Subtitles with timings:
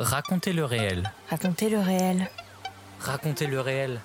[0.00, 1.12] Racontez le réel.
[1.28, 2.30] Racontez le réel.
[3.00, 4.00] Racontez le réel.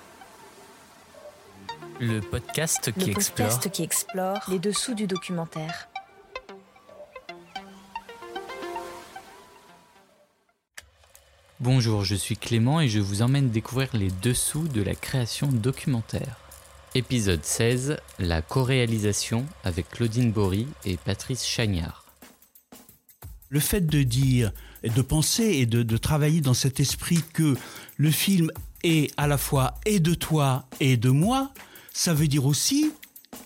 [2.00, 3.48] Le podcast qui le explore.
[3.48, 5.88] podcast qui explore les dessous du documentaire.
[11.60, 16.36] Bonjour, je suis Clément et je vous emmène découvrir les dessous de la création documentaire.
[16.94, 22.04] Épisode 16, la co-réalisation avec Claudine Bory et Patrice Chagnard.
[23.48, 24.52] Le fait de dire,
[24.88, 27.56] de penser et de, travailler dans cet esprit que
[27.96, 28.50] le film
[28.82, 31.52] est à la fois et de toi et de moi,
[31.92, 32.92] ça veut dire aussi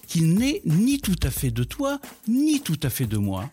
[0.06, 3.50] qu'il n'est ni tout à fait de toi, ni tout à fait de moi.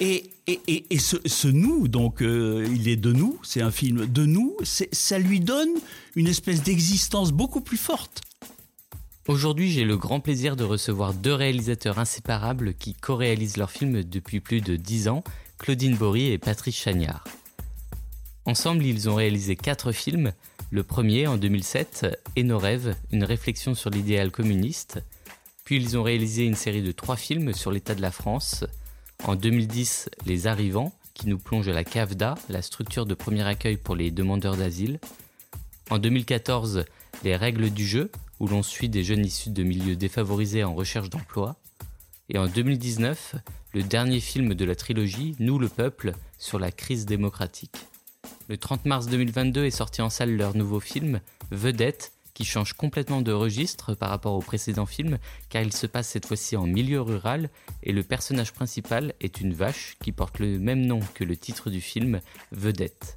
[0.00, 4.56] Et, et, ce, nous, donc euh, il est de nous, c'est un film de nous,
[4.62, 5.70] ça lui donne
[6.14, 8.22] une espèce d'existence beaucoup plus forte.
[9.28, 14.40] Aujourd'hui, j'ai le grand plaisir de recevoir deux réalisateurs inséparables qui co-réalisent leurs films depuis
[14.40, 15.22] plus de 10 ans,
[15.58, 17.24] Claudine Bory et Patrice Chagnard.
[18.44, 20.32] Ensemble, ils ont réalisé quatre films.
[20.70, 22.06] Le premier, en 2007,
[22.36, 25.02] Et nos rêves, une réflexion sur l'idéal communiste.
[25.64, 28.64] Puis ils ont réalisé une série de trois films sur l'état de la France.
[29.24, 33.76] En 2010, Les Arrivants, qui nous plonge à la CAFDA, la structure de premier accueil
[33.76, 35.00] pour les demandeurs d'asile.
[35.90, 36.84] En 2014,
[37.24, 41.10] Les règles du jeu, où l'on suit des jeunes issus de milieux défavorisés en recherche
[41.10, 41.56] d'emploi.
[42.30, 43.34] Et en 2019,
[43.78, 47.76] le dernier film de la trilogie, Nous le peuple, sur la crise démocratique.
[48.48, 51.20] Le 30 mars 2022 est sorti en salle leur nouveau film,
[51.52, 55.18] Vedette, qui change complètement de registre par rapport au précédent film,
[55.48, 57.50] car il se passe cette fois-ci en milieu rural,
[57.84, 61.70] et le personnage principal est une vache qui porte le même nom que le titre
[61.70, 63.16] du film, Vedette.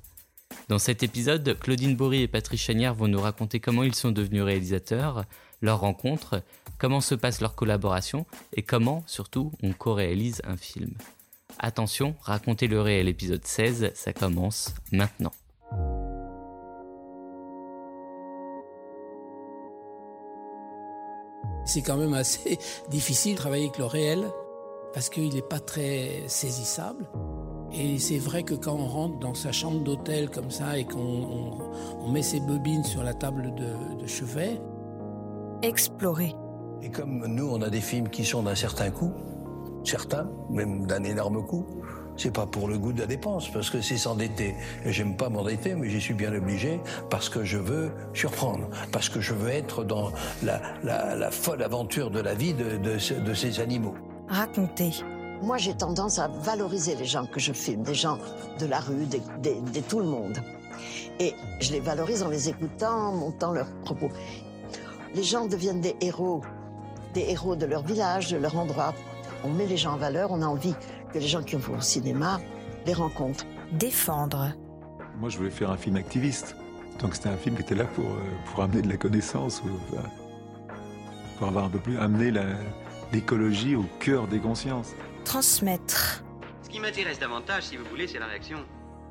[0.70, 4.44] Dans cet épisode, Claudine Bory et Patrice Chagnard vont nous raconter comment ils sont devenus
[4.44, 5.26] réalisateurs,
[5.62, 6.42] leur rencontre,
[6.78, 10.94] comment se passe leur collaboration et comment, surtout, on co-réalise un film.
[11.60, 15.34] Attention, racontez le réel épisode 16, ça commence maintenant.
[21.66, 22.58] C'est quand même assez
[22.90, 24.32] difficile de travailler avec le réel
[24.94, 27.08] parce qu'il n'est pas très saisissable.
[27.74, 31.00] Et c'est vrai que quand on rentre dans sa chambre d'hôtel comme ça et qu'on
[32.02, 34.60] on- met ses bobines sur la table de chevet,
[35.64, 36.36] Explorer.
[36.82, 39.12] Et comme nous, on a des films qui sont d'un certain coût,
[39.84, 41.66] certains, même d'un énorme coût,
[42.18, 44.56] c'est pas pour le goût de la dépense, parce que c'est s'endetter.
[44.86, 46.80] Et j'aime pas m'endetter, mais j'y suis bien obligé,
[47.10, 50.12] parce que je veux surprendre, parce que je veux être dans
[50.44, 53.94] la, la- la folle aventure de la vie de, de ce- de ces animaux.
[54.28, 54.92] Raconter.
[55.44, 58.18] Moi, j'ai tendance à valoriser les gens que je filme, des gens
[58.60, 60.38] de la rue, des- des- de tout le monde.
[61.20, 64.10] Et je les valorise en les écoutant, en montant leurs propos.
[65.16, 66.42] Les gens deviennent des héros,
[67.14, 68.94] des héros de leur village, de leur endroit.
[69.44, 70.76] On met les gens en valeur, on a envie
[71.14, 72.40] que les gens qui vont au cinéma
[72.86, 73.46] les rencontrent.
[73.74, 74.52] Défendre.
[75.20, 76.56] Moi, je voulais faire un film activiste.
[77.00, 79.62] Donc, c'était un film qui était là pour, euh, pour amener de la connaissance,
[81.38, 82.44] pour avoir un peu plus amené la-
[83.12, 84.92] l'écologie au cœur des consciences.
[85.26, 86.24] Transmettre.
[86.64, 88.58] Ce qui m'intéresse davantage, si vous voulez, c'est la réaction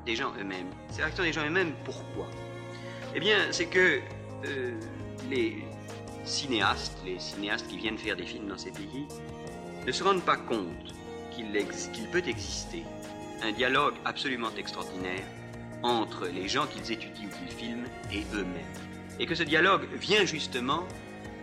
[0.05, 0.67] des gens eux-mêmes.
[0.89, 1.73] C'est la réaction des gens eux-mêmes.
[1.85, 2.25] Pourquoi?
[3.15, 3.99] Eh bien, c'est que
[4.47, 4.73] euh,
[5.29, 5.63] les
[6.23, 9.05] cinéastes, les cinéastes qui viennent faire des films dans ces pays,
[9.85, 10.93] ne se rendent pas compte
[11.35, 12.83] qu'il ex- qu'il peut exister
[13.43, 15.23] un dialogue absolument extraordinaire
[15.83, 19.17] entre les gens qu'ils étudient ou qu'ils filment et eux-mêmes.
[19.19, 20.83] Et que ce dialogue vient justement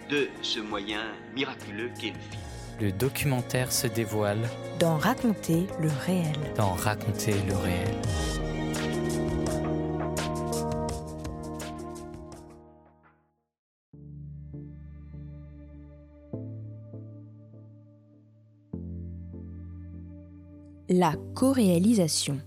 [0.08, 1.02] de ce moyen
[1.34, 2.42] miraculeux qu'est le film.
[2.80, 6.36] Le documentaire se dévoile Dans raconter le réel.
[6.56, 8.47] dans Raconter le réel.
[21.00, 22.40] La co-réalisation.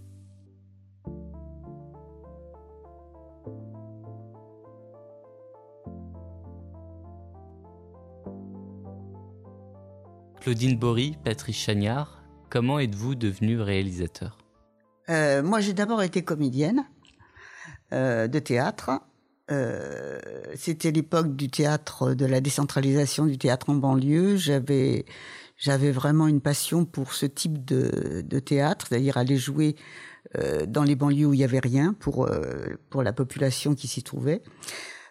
[10.41, 14.38] Claudine Bory, Patrice Chagnard, comment êtes-vous devenu réalisateur?
[15.07, 16.84] Euh, moi, j'ai d'abord été comédienne
[17.93, 18.99] euh, de théâtre.
[19.49, 20.20] Euh,
[20.55, 24.35] C'était l'époque du théâtre, de la décentralisation du théâtre en banlieue.
[24.35, 25.05] J'avais,
[25.61, 29.75] j'avais vraiment une passion pour ce type de, de théâtre, c'est-à-dire aller jouer
[30.37, 33.87] euh, dans les banlieues où il y avait rien pour euh, pour la population qui
[33.87, 34.41] s'y trouvait.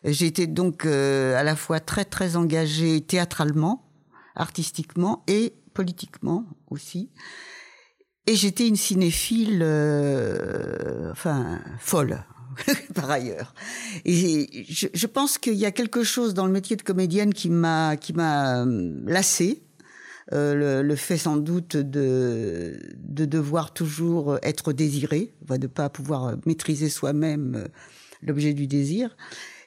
[0.03, 3.89] Été donc euh, à la fois très très engagée théâtralement,
[4.35, 7.11] artistiquement et politiquement aussi.
[8.27, 12.25] Et j'étais une cinéphile, euh, enfin, folle,
[12.95, 13.55] par ailleurs.
[14.05, 17.51] Et je, je pense qu'il y a quelque chose dans le métier de comédienne qui
[17.51, 19.63] m'a, qui m'a euh, lassée.
[20.33, 26.37] Le, le, fait sans doute de, de devoir toujours être désiré, de ne pas pouvoir
[26.47, 27.69] maîtriser soi-même
[28.23, 29.17] l'objet du désir.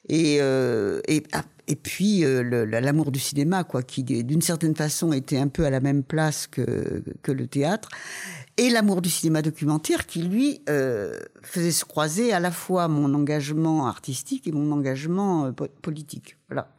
[0.10, 5.48] Et, et, ah, et puis l'amour du cinéma, quoi, qui d'une certaine façon était un
[5.48, 7.89] peu à la même place que, que le théâtre
[8.57, 13.13] et l'amour du cinéma documentaire qui, lui, euh, faisait se croiser à la fois mon
[13.13, 15.51] engagement artistique et mon engagement euh,
[15.81, 16.38] politique.
[16.50, 16.69] Voilà.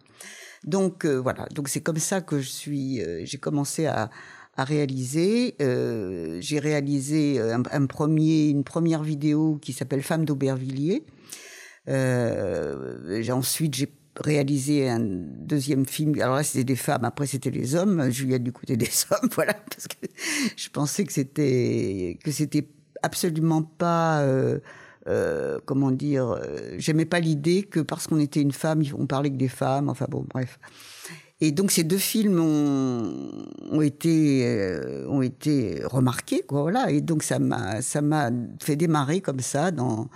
[0.64, 4.10] Donc euh, voilà, donc c'est comme ça que je suis, j'ai commencé à,
[4.56, 5.56] à réaliser.
[5.58, 11.04] j'ai réalisé un, un, premier, une première vidéo qui s'appelle Femme d'Aubervilliers.
[13.30, 16.14] ensuite, j'ai réalisé un deuxième film.
[16.20, 18.10] Alors là, c'était des femmes, après c'était les hommes.
[18.10, 20.06] Juliette du côté des hommes, voilà, parce que
[20.56, 22.68] je pensais que c'était que c'était
[23.02, 24.24] absolument pas.
[25.06, 29.30] Euh, comment dire, euh, j'aimais pas l'idée que parce qu'on était une femme, on parlait
[29.30, 30.58] que des femmes, enfin bon, bref.
[31.40, 37.00] Et donc ces deux films ont, ont été euh, ont été remarqués quoi voilà et
[37.00, 38.30] donc ça m'a ça m'a
[38.62, 40.08] fait démarrer comme ça dans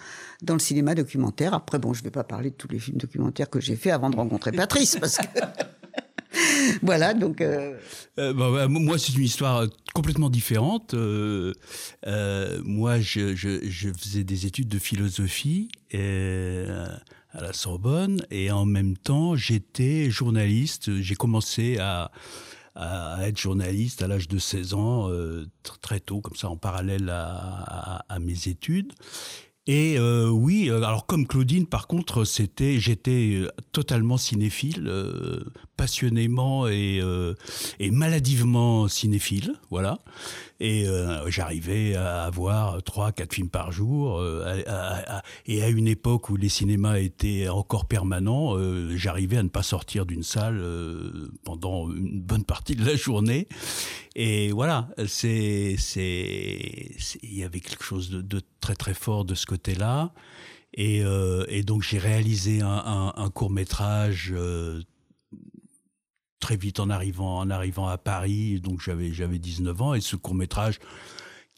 [0.43, 1.55] dans le cinéma documentaire.
[1.55, 4.11] Après bon, je vais pas parler de tous les films documentaires que j'ai fait avant
[4.11, 5.25] de rencontrer Patrice parce que
[6.82, 7.40] voilà, donc.
[7.40, 7.76] Euh...
[8.19, 10.94] Euh, bah, bah, moi, c'est une histoire complètement différente.
[10.94, 11.52] Euh,
[12.06, 15.69] euh moi, je, je, faisais des études de philosophie.
[17.30, 20.98] À la Sorbonne et en même temps j'étais journaliste.
[21.02, 22.10] J'ai commencé à,
[22.78, 25.46] à, être journaliste à l'âge de 16 ans, euh,
[25.82, 28.92] très tôt, comme ça en parallèle à, mes études.
[29.66, 35.44] Et euh, oui, euh, alors comme Claudine, par contre, c'était, j'étais euh, totalement cinéphile, euh,
[35.78, 37.32] passionnément et, euh,
[37.78, 40.00] et maladivement cinéphile, voilà.
[40.60, 40.86] Et
[41.28, 44.20] j'arrivais à avoir trois, quatre films par jour.
[44.66, 48.56] À, et à une époque où les cinémas étaient encore permanents,
[48.96, 50.60] j'arrivais à ne pas sortir d'une salle
[51.44, 53.46] pendant une bonne partie de la journée.
[54.16, 55.76] Et voilà, c'est,
[57.22, 60.12] il y avait quelque chose de, très très fort de ce côté-là.
[60.75, 64.82] Et, euh, donc j'ai réalisé un, court métrage euh,
[66.40, 68.61] très vite en arrivant en arrivant à Paris.
[68.61, 70.79] Donc j'avais j'avais 19 ans et ce court métrage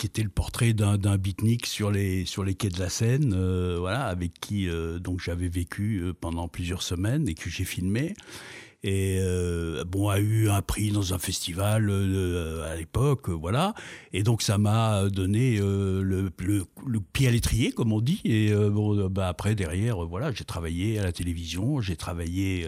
[0.00, 3.34] qui était le portrait d'un d'un beatnik sur les sur les quais de la Seine,
[3.36, 8.14] euh, voilà, avec qui euh, j'avais vécu euh, pendant plusieurs semaines et que j'ai filmé
[8.82, 9.20] et
[9.86, 11.90] bon a eu un prix dans un festival
[12.64, 13.74] à l'époque voilà
[14.14, 18.54] et donc ça m'a donné le, le, le, pied à l'étrier comme on dit et
[18.54, 22.66] bon bah après derrière voilà j'ai travaillé à la télévision j'ai travaillé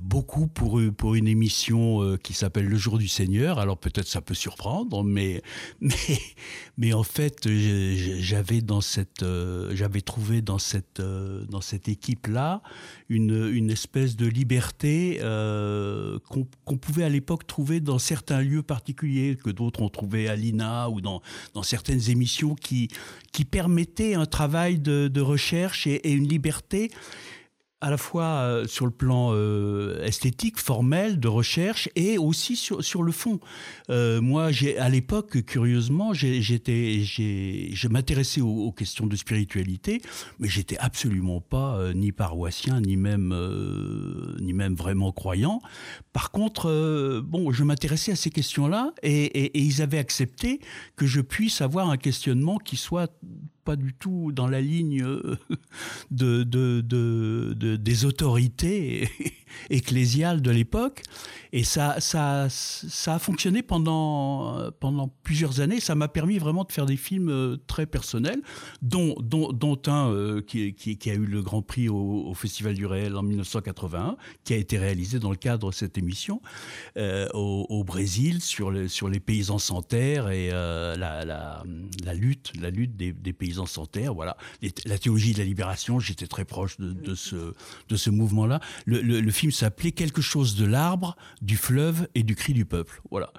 [0.00, 3.58] beaucoup pour, une émission euh, qui s'appelle Le Jour du Seigneur.
[3.58, 5.42] Alors peut-être ça peut surprendre, mais,
[6.92, 8.60] en fait, euh, j'avais
[10.00, 11.44] trouvé dans cette, euh,
[11.86, 12.62] équipe-là
[13.08, 19.50] une, espèce de liberté qu'on qu pouvait à l'époque trouver dans certains lieux particuliers, que
[19.50, 21.20] d'autres ont trouvé à l'INA ou dans,
[21.62, 22.88] certaines émissions qui,
[23.50, 26.90] permettaient un travail de, recherche et une liberté
[27.84, 32.82] à la fois euh, sur le plan euh, esthétique, formel, de recherche, et aussi sur,
[32.82, 33.40] sur le fond.
[33.90, 34.48] Euh, moi,
[34.78, 40.00] à l'époque, curieusement, j'étais, je m'intéressais aux, questions de spiritualité,
[40.38, 43.34] mais j'étais absolument pas ni paroissien, ni même,
[44.40, 45.60] ni même vraiment croyant.
[46.14, 50.60] Par contre, bon, je m'intéressais à ces questions-là, et ils avaient accepté
[50.96, 53.12] que je puisse avoir un questionnement qui soit
[53.64, 55.02] pas du tout dans la ligne
[56.10, 59.08] de, de, de, de des autorités
[59.70, 61.02] ecclésiales de l'époque.
[61.52, 65.78] Et ça, ça, ça a fonctionné pendant, pendant plusieurs années.
[65.78, 68.42] Ça m'a permis vraiment de faire des films très personnels,
[68.82, 72.86] dont, dont, dont un euh, qui, qui, a eu le Grand Prix au, Festival du
[72.86, 76.42] Réel en 1981, qui a été réalisé dans le cadre de cette émission
[76.96, 81.62] euh, au, Brésil sur, le, sur les paysans sans terre et euh, la, la,
[82.04, 84.36] la, lutte, la lutte des, des paysans paysans sans terre, voilà.
[84.84, 87.54] La théologie de la libération, j'étais très proche de, de, ce,
[87.88, 88.60] de ce mouvement-là.
[88.86, 92.64] Le, le, le, film s'appelait Quelque chose de l'arbre, du fleuve et du cri du
[92.64, 93.32] peuple, voilà.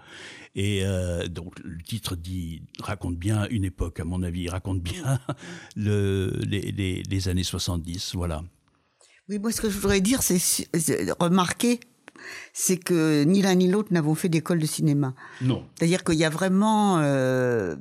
[0.55, 4.81] Et euh, donc le titre dit raconte bien une époque, à mon avis, il raconte
[4.81, 5.19] bien
[5.75, 8.43] le, les, les, les années 70, voilà.
[9.27, 10.67] Oui, moi ce que je voudrais dire, c'est
[11.19, 11.79] remarquer
[12.53, 15.13] c'est que ni l'un ni l'autre n'avons fait d'école de cinéma.
[15.41, 15.65] Non.
[15.75, 17.75] C'est-à-dire qu'il y a vraiment euh,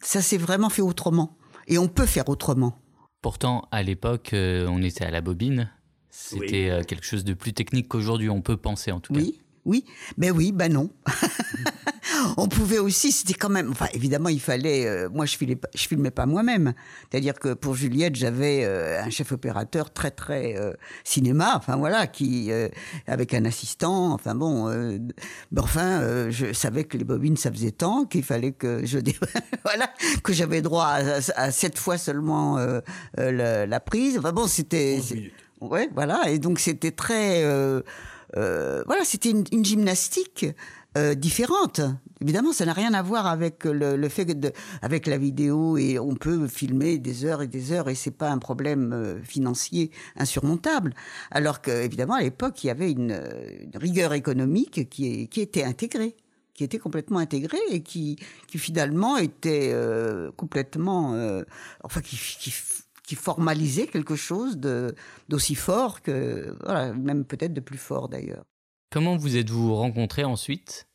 [0.00, 1.36] ça s'est vraiment fait autrement.
[1.66, 2.78] Et on peut faire autrement.
[3.22, 5.70] Pourtant, à l'époque, euh, on était à la bobine.
[6.10, 6.70] C'était oui.
[6.70, 9.20] euh, quelque chose de plus technique qu'aujourd'hui, on peut penser en tout cas.
[9.20, 9.84] Oui, Oui,
[10.16, 10.90] ben oui, ben non.
[12.36, 15.88] on pouvait aussi, c'était quand même, enfin évidemment il fallait, euh, moi je filmais, je
[15.88, 16.72] filmais pas moi-même,
[17.10, 22.06] c'est-à-dire que pour Juliette j'avais euh, un chef opérateur très très euh, cinéma, enfin voilà,
[22.06, 22.52] qui
[23.08, 24.66] avec un assistant, enfin bon,
[25.50, 29.00] ben, enfin je savais que les bobines ça faisait tant qu'il fallait que je,
[29.64, 29.90] voilà,
[30.22, 30.86] que j'avais droit
[31.34, 32.56] à, sept fois seulement
[33.16, 35.00] la, prise, enfin bon c'était,
[35.60, 37.42] ouais voilà, et donc c'était très
[38.36, 40.46] voilà, c'était une, gymnastique
[40.96, 41.82] euh, différente.
[42.22, 44.32] Évidemment, ça n'a rien à voir avec le, fait que
[44.80, 48.30] avec la vidéo et on peut filmer des heures et des heures et c'est pas
[48.30, 50.94] un problème euh, financier insurmontable.
[51.30, 53.20] Alors que évidemment à l'époque il y avait une,
[53.74, 56.16] rigueur économique qui, qui était intégrée
[56.54, 58.16] qui était complètement intégrée et qui,
[58.48, 61.14] qui finalement était euh, complètement,
[61.84, 62.16] enfin qui,
[63.06, 64.58] qui, formalisait quelque chose
[65.28, 68.44] d'aussi fort que, voilà, même peut-être de plus fort d'ailleurs.
[68.90, 70.86] Comment vous êtes-vous rencontrés ensuite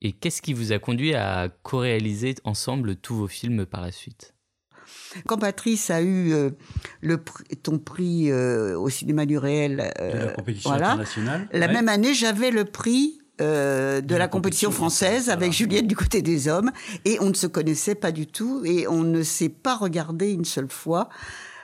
[0.00, 4.34] Et qu'est-ce qui vous a conduit à co-réaliser ensemble tous vos films par la suite?
[5.26, 6.50] Quand Patrice a eu euh,
[7.00, 7.22] le
[7.62, 12.14] ton prix euh, au cinéma du réel, euh, de la compétition internationale, la même année,
[12.14, 16.72] j'avais le prix de, la, compétition, française avec Juliette du côté des hommes.
[17.04, 20.44] Et on ne se connaissait pas du tout et on ne s'est pas regardé une
[20.44, 21.08] seule fois.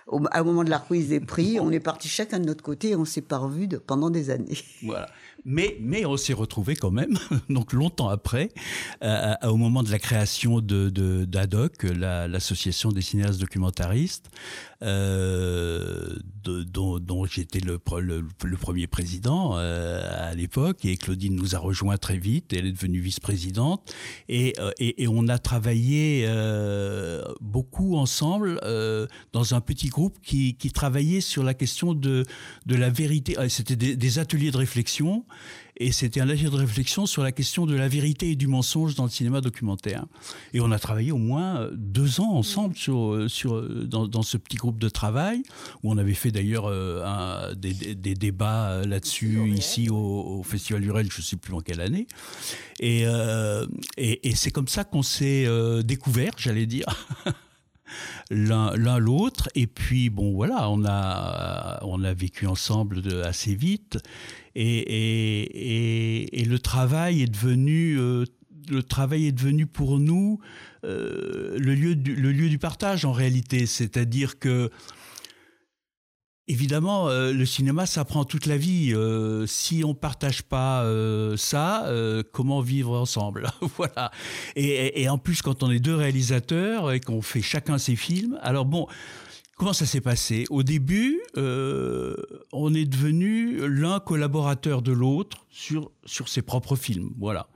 [0.07, 2.97] Au, moment de la remise des prix, on est partis chacun de notre côté et
[2.97, 4.59] on s'est pas revus pendant des années.
[4.83, 5.09] Voilà.
[5.47, 7.19] Mais, mais on s'est retrouvé quand même,
[7.51, 8.49] donc longtemps après,
[9.03, 10.89] au moment de la création de,
[11.25, 14.31] d'ADOC, l'association des cinéastes documentaristes,
[14.85, 22.19] euh, dont, j'étais le, premier président euh, à l'époque, et Claudine nous a rejoint très
[22.19, 23.95] vite, elle est devenue vice-présidente,
[24.29, 26.29] et, et, on a travaillé
[27.41, 28.61] beaucoup ensemble
[29.33, 32.25] dans un petit groupe qui, travaillait sur la question de,
[32.67, 33.37] la vérité.
[33.49, 35.25] C'était des ateliers de réflexion
[35.77, 38.95] et c'était un atelier de réflexion sur la question de la vérité et du mensonge
[38.95, 40.05] dans le cinéma documentaire.
[40.53, 44.23] Et on a travaillé au moins euh, deux ans ensemble sur, euh, sur, euh, dans,
[44.23, 45.43] ce petit groupe de travail,
[45.83, 46.71] où on avait fait d'ailleurs
[47.57, 52.07] des, des, débats là-dessus ici au, Festival Lurel, je ne sais plus en quelle année.
[52.81, 53.05] Et,
[53.97, 55.47] et, et c'est comme ça qu'on s'est
[55.83, 56.87] découvert, j'allais dire.
[58.31, 63.99] l'un l'autre et puis bon voilà on a on a vécu ensemble assez vite
[64.55, 68.25] et, et, le travail est devenu euh,
[68.71, 70.39] le travail est devenu pour nous
[70.85, 73.67] euh, le, lieu du, le lieu du partage en réalité.
[73.67, 74.71] C'est-à-dire que,
[76.49, 78.95] évidemment, euh, le cinéma, ça prend toute la vie.
[79.47, 80.85] si on partage pas
[81.37, 81.89] ça,
[82.33, 84.11] comment vivre ensemble Voilà.
[84.57, 88.39] Et, et, en plus, quand on est deux réalisateurs et qu'on fait chacun ses films,
[88.43, 88.87] alors bon,
[89.57, 90.45] Comment ça s'est passé?
[90.51, 92.17] Au début, euh,
[92.53, 97.13] on est devenu l'un collaborateur de l'autre sur, sur ses propres films.
[97.19, 97.47] Voilà.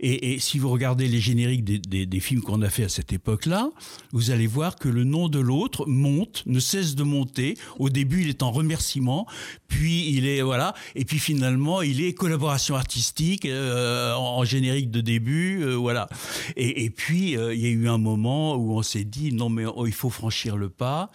[0.00, 3.70] Et, si vous regardez les génériques des, films qu'on a fait à cette époque-là,
[4.12, 7.56] vous allez voir que le nom de l'autre monte, ne cesse de monter.
[7.78, 9.26] Au début, il est en remerciement,
[9.68, 15.00] puis il est voilà, et puis finalement, il est collaboration artistique euh, en, générique de
[15.00, 16.08] début, euh, voilà.
[16.56, 19.86] Et, puis il y a eu un moment où on s'est dit non mais oh,
[19.86, 21.10] il faut franchir le pas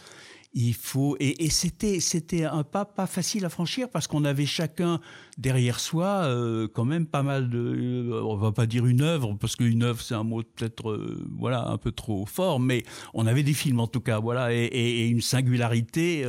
[0.53, 4.99] il faut et, c'était c'était un pas pas facile à franchir parce qu'on avait chacun
[5.39, 9.33] derrière soi euh, quand même pas mal de euh, on va pas dire une œuvre
[9.33, 12.83] parce qu'une œuvre c'est un mot peut-être euh, voilà un peu trop fort mais
[13.15, 16.23] on avait des films en tout cas voilà et, une singularité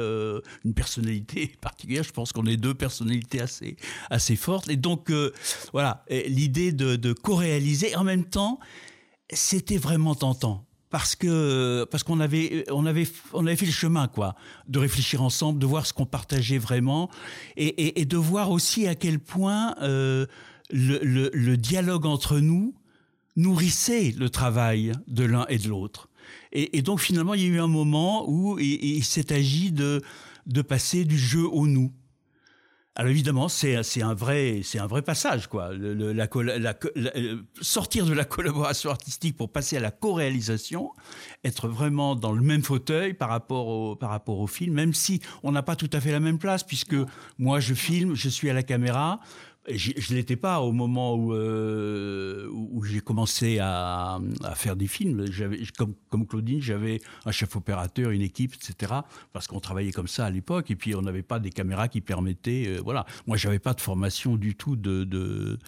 [0.65, 2.03] une personnalité particulière.
[2.03, 3.77] Je pense qu'on est deux personnalités assez
[4.11, 4.71] assez fortes.
[4.71, 5.13] Et donc
[5.73, 8.59] voilà l'idée de, de co-réaliser en même temps
[9.31, 14.07] c'était vraiment tentant parce que parce qu'on avait on avait on avait fait le chemin
[14.07, 14.37] quoi.
[14.69, 17.11] De réfléchir ensemble de voir ce qu'on partageait vraiment
[17.57, 20.25] et, de voir aussi à quel point euh,
[20.71, 22.77] le, dialogue entre nous
[23.35, 26.11] nourrissait le travail de l'un et de l'autre.
[26.53, 30.01] Et, donc finalement il y a eu un moment où il s'est agi de
[30.47, 31.91] de passer du jeu au nous
[32.97, 35.73] alors évidemment, c'est un vrai c'est un vrai passage quoi.
[35.73, 40.93] Le, la, la, euh, sortir de la collaboration artistique pour passer à la co-réalisation,
[41.43, 45.21] être vraiment dans le même fauteuil par rapport au par rapport au film, même si
[45.43, 46.97] on n'a pas tout à fait la même place puisque
[47.37, 49.19] moi je filme, je suis à la caméra,
[49.69, 52.51] je ne l'étais pas au moment où, euh,
[52.85, 54.21] j'ai commencé à,
[54.55, 55.25] faire des films.
[55.79, 58.93] Comme, comme Claudine, j'avais un chef opérateur, une équipe, etc.
[59.33, 60.71] Parce qu'on travaillait comme ça à l'époque.
[60.71, 62.67] Et puis, on n'avait pas des caméras qui permettaient.
[62.69, 63.07] Euh, voilà.
[63.27, 65.59] Moi, j'avais pas de formation du tout de, de,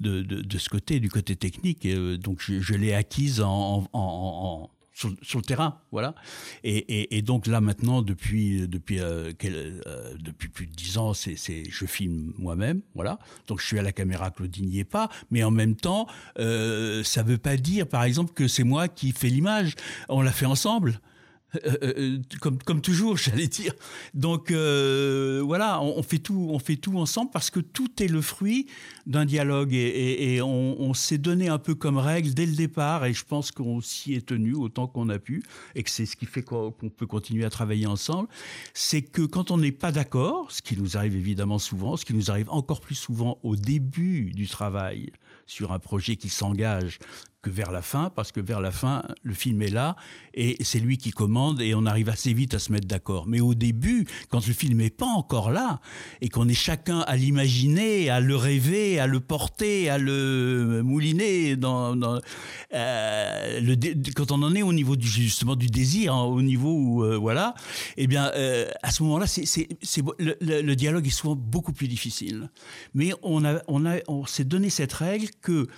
[0.00, 1.86] de, de, ce côté, du côté technique.
[1.86, 6.14] Euh, donc, je, l'ai acquise en, en sur, le terrain, voilà.
[6.62, 11.86] Et, donc là maintenant, depuis depuis euh, euh, depuis plus de dix ans, c'est je
[11.86, 13.18] filme moi-même, voilà.
[13.48, 16.06] Donc je suis à la caméra, Claudine n'y est pas, mais en même temps,
[16.38, 19.74] euh, ça veut pas dire, par exemple, que c'est moi qui fais l'image.
[20.08, 21.00] On l'a fait ensemble.
[21.56, 23.72] Euh, euh, euh, comme, toujours, j'allais dire.
[24.14, 28.66] Donc voilà, on, fait tout, on fait tout ensemble parce que tout est le fruit
[29.06, 33.24] d'un dialogue et, on, s'est donné un peu comme règle dès le départ et je
[33.24, 35.42] pense qu'on s'y est tenu autant qu'on a pu
[35.74, 38.28] et que c'est ce qui fait qu'on peut continuer à travailler ensemble.
[38.74, 42.14] C'est que quand on n'est pas d'accord, ce qui nous arrive évidemment souvent, ce qui
[42.14, 45.10] nous arrive encore plus souvent au début du travail
[45.46, 46.98] sur un projet qui s'engage
[47.44, 49.96] que vers la fin, parce que vers la fin, le film est là
[50.32, 53.26] et c'est lui qui commande et on arrive assez vite à se mettre d'accord.
[53.26, 55.80] Mais au début, quand le film n'est pas encore là
[56.22, 61.54] et qu'on est chacun à l'imaginer, à le rêver, à le porter, à le mouliner,
[61.62, 62.20] euh,
[64.16, 67.18] quand on en est au niveau du, justement du désir, hein, au niveau où euh,
[67.18, 67.54] voilà,
[67.98, 69.26] eh bien euh, à ce moment-là,
[70.18, 72.48] le, le, dialogue est souvent beaucoup plus difficile.
[72.94, 75.68] Mais on a, on a, on s'est donné cette règle que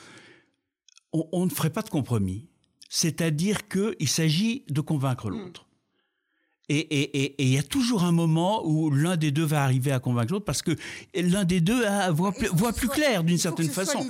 [1.33, 2.49] on, ne ferait pas de compromis.
[2.89, 5.66] C'est-à-dire qu'il s'agit de convaincre l'autre.
[6.69, 10.33] Et il y a toujours un moment où l'un des deux va arriver à convaincre
[10.33, 10.73] l'autre parce que
[11.15, 14.01] l'un des deux voit, voit plus clair d'une certaine façon.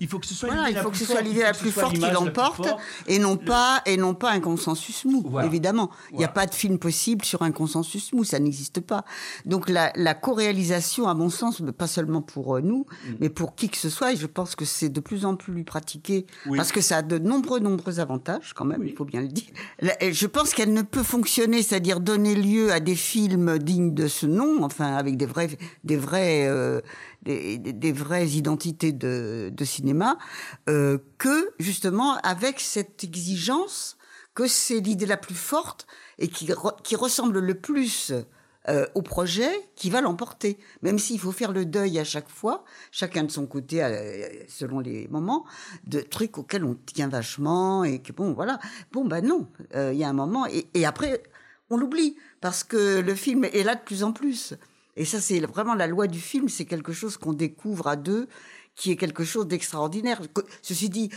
[0.00, 0.76] Il faut que ce soit l'idée la plus forte.
[0.78, 2.68] Il faut que ce soit l'idée la, plus la plus forte qui l'emporte
[3.08, 5.38] et non pas et non pas un consensus mou.
[5.44, 9.04] Évidemment, il n'y a pas de film possible sur un consensus mou, ça n'existe pas.
[9.44, 13.12] Donc la, la co-réalisation, à mon sens, pas seulement pour euh, nous, mm.
[13.20, 15.64] mais pour qui que ce soit, et je pense que c'est de plus en plus
[15.64, 16.26] pratiqué
[16.56, 19.48] parce que ça a de nombreux nombreux avantages quand même, il faut bien le dire.
[19.80, 24.26] Je pense qu'elle ne peut fonctionner c'est-à-dire donner lieu à des films dignes de ce
[24.26, 25.48] nom, enfin avec des vrais,
[25.82, 26.80] des vrais, euh,
[27.22, 30.18] des, vraies identités de, cinéma,
[30.68, 33.96] euh, que justement avec cette exigence
[34.34, 35.86] que c'est l'idée la plus forte
[36.18, 36.50] et qui,
[36.82, 38.12] qui ressemble le plus
[38.68, 40.58] euh, au projet qui va l'emporter.
[40.82, 43.78] Même s'il faut faire le deuil à chaque fois, chacun de son côté,
[44.48, 45.44] selon les moments,
[45.86, 48.58] de trucs auxquels on tient vachement et que bon, voilà.
[48.92, 50.46] Bon, ben non, il y a un moment.
[50.46, 51.22] et après,
[51.70, 54.54] on l'oublie parce que le film est là de plus en plus.
[54.96, 58.28] Et ça, c'est vraiment la loi du film, c'est quelque chose qu'on découvre à deux,
[58.76, 60.20] qui est quelque chose d'extraordinaire.
[60.62, 61.10] Ceci dit,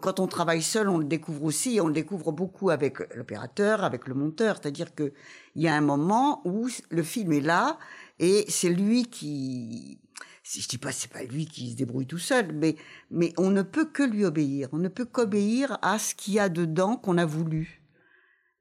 [0.00, 4.08] quand on travaille seul, on le découvre aussi, on le découvre beaucoup avec l'opérateur, avec
[4.08, 4.58] le monteur.
[4.60, 5.12] C'est-à-dire qu'il
[5.56, 7.78] y a un moment où le film est là,
[8.18, 9.98] et c'est lui qui,
[10.42, 12.76] si je dis pas c'est pas lui qui se débrouille tout seul, mais
[13.10, 14.68] mais on ne peut que lui obéir.
[14.72, 17.83] On ne peut qu'obéir à ce qu'il y a dedans qu'on a voulu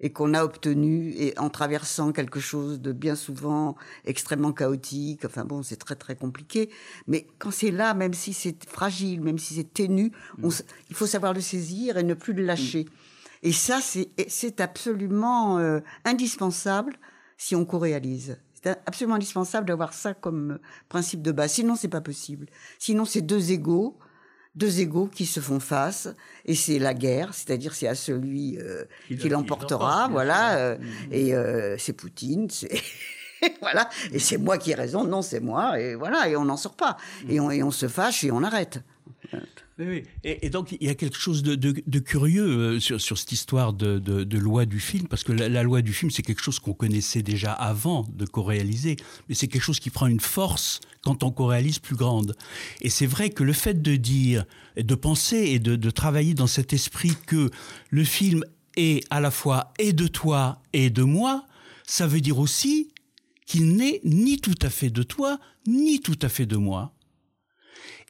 [0.04, 5.24] et qu'on a obtenu et en traversant quelque chose de bien souvent extrêmement chaotique.
[5.26, 6.70] Enfin bon, c'est très très compliqué.
[7.08, 10.12] Mais quand c'est là, même si c'est fragile, même si c'est ténu,
[10.44, 12.84] il faut savoir le saisir et ne plus le lâcher.
[12.84, 13.48] Mm.
[13.48, 16.98] Et ça, c'est absolument euh, indispensable
[17.38, 18.38] si on co-réalise.
[18.62, 21.54] C'est absolument indispensable d'avoir ça comme principe de base.
[21.54, 22.48] Sinon, c'est pas possible.
[22.78, 23.98] Sinon, c'est deux égaux
[24.56, 26.10] deux égaux qui se font face
[26.46, 30.58] et c'est la guerre, c'est-à-dire c'est à celui euh, qui, l'emportera, voilà.
[30.58, 31.14] Euh, mmh.
[31.14, 32.82] Et euh, c'est Poutine, c'est
[33.62, 33.90] voilà.
[34.12, 36.76] Et c'est moi qui ai raison, non c'est moi et voilà et on n'en sort
[36.76, 37.32] pas mmh.
[37.32, 38.80] et, on, et on se fâche et on arrête.
[40.24, 44.66] Et, donc il y a quelque chose de, curieux euh, sur, cette histoire de, loi
[44.66, 48.06] du film, parce que la, loi du film, c'est quelque chose qu'on connaissait déjà avant
[48.14, 52.36] de co-réaliser, mais c'est quelque chose qui prend une force quand on co-réalise plus grande.
[52.82, 54.46] Et c'est vrai que le fait de dire,
[54.78, 57.50] de penser et de, travailler dans cet esprit que
[57.90, 58.44] le film
[58.76, 61.46] est à la fois et de toi et de moi,
[61.86, 62.90] ça veut dire aussi
[63.46, 66.93] qu'il n'est ni tout à fait de toi, ni tout à fait de moi.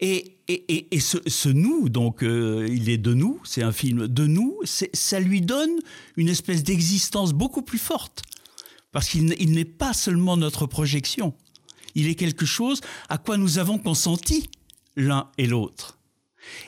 [0.05, 5.19] Et, ce, nous, donc euh, il est de nous, c'est un film de nous, ça
[5.21, 5.71] lui donne
[6.17, 8.21] une espèce d'existence beaucoup plus forte.
[8.91, 11.33] Parce qu'il n'est pas seulement notre projection,
[11.95, 14.49] il est quelque chose à quoi nous avons consenti
[14.97, 15.97] l'un et l'autre.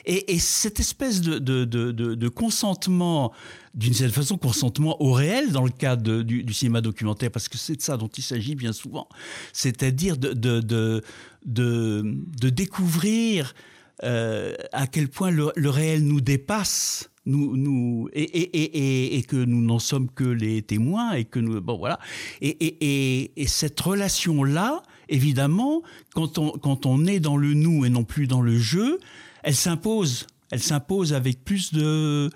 [0.04, 3.32] Et, cette espèce de, consentement,
[3.74, 7.76] d'une certaine façon, consentement au réel dans le cadre du, cinéma documentaire, parce que c'est
[7.76, 9.08] de ça dont il s'agit bien souvent,
[9.52, 11.02] c'est-à-dire de,
[11.44, 13.54] découvrir
[14.04, 17.10] euh, à quel point le, réel nous dépasse.
[17.28, 21.98] Nous, et, que nous n'en sommes que les témoins et que bon voilà
[22.40, 25.82] et, cette relation là évidemment
[26.14, 29.00] quand on quand on est dans le nous et non plus dans le jeu
[29.46, 30.26] elle s'impose.
[30.50, 32.30] Elle s'impose avec plus de,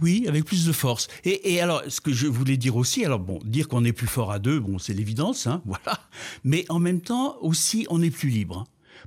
[0.00, 1.08] oui, avec plus de force.
[1.24, 4.32] Et, alors, ce que je voulais dire aussi, alors bon, dire qu'on est plus fort
[4.32, 6.00] à deux, bon, c'est l'évidence, hein, voilà.
[6.44, 8.64] Mais en même temps, aussi, on est plus libre.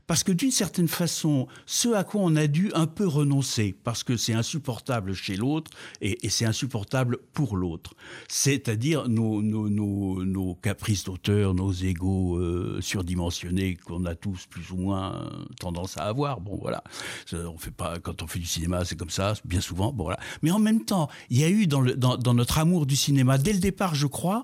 [0.07, 4.03] Parce que d'une certaine façon, ce à quoi on a dû un peu renoncer, parce
[4.03, 7.93] que c'est insupportable chez l'autre et, c'est insupportable pour l'autre,
[8.27, 15.97] c'est-à-dire nos, caprices d'auteur, nos égaux euh, surdimensionnés qu'on a tous plus ou moins tendance
[15.97, 16.41] à avoir.
[16.41, 16.83] Bon, voilà,
[17.33, 19.91] on fait pas quand on fait du cinéma, c'est comme ça, bien souvent.
[19.91, 20.19] Bon, voilà.
[20.41, 23.59] Mais en même temps, il y a eu dans notre amour du cinéma, dès le
[23.59, 24.43] départ, je crois,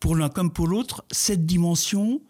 [0.00, 2.20] pour l'un comme pour l'autre, cette dimension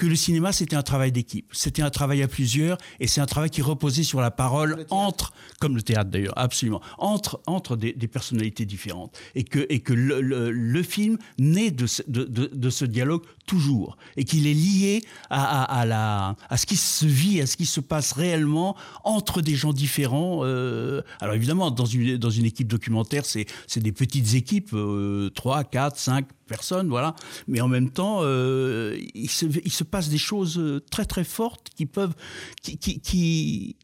[0.00, 1.46] que le cinéma, c'était un travail d'équipe.
[1.52, 5.34] C'était un travail à plusieurs et c'est un travail qui reposait sur la parole entre,
[5.60, 9.14] comme le théâtre d'ailleurs, absolument, entre, entre des, personnalités différentes.
[9.34, 13.98] Et que, et que le, le, film naît de ce, de, de, ce dialogue toujours
[14.16, 17.66] et qu'il est lié à, à, la, à ce qui se vit, à ce qui
[17.66, 20.40] se passe réellement entre des gens différents.
[20.44, 25.64] Euh, alors évidemment, dans une, dans une équipe documentaire, c'est des petites équipes, euh, 3,
[25.64, 27.14] 4, 5 personne, voilà.
[27.46, 31.22] Mais en même temps, euh, il, se, il, se, passe des choses euh, très très
[31.22, 32.14] fortes qui peuvent,
[32.60, 33.76] qui, qui, qui,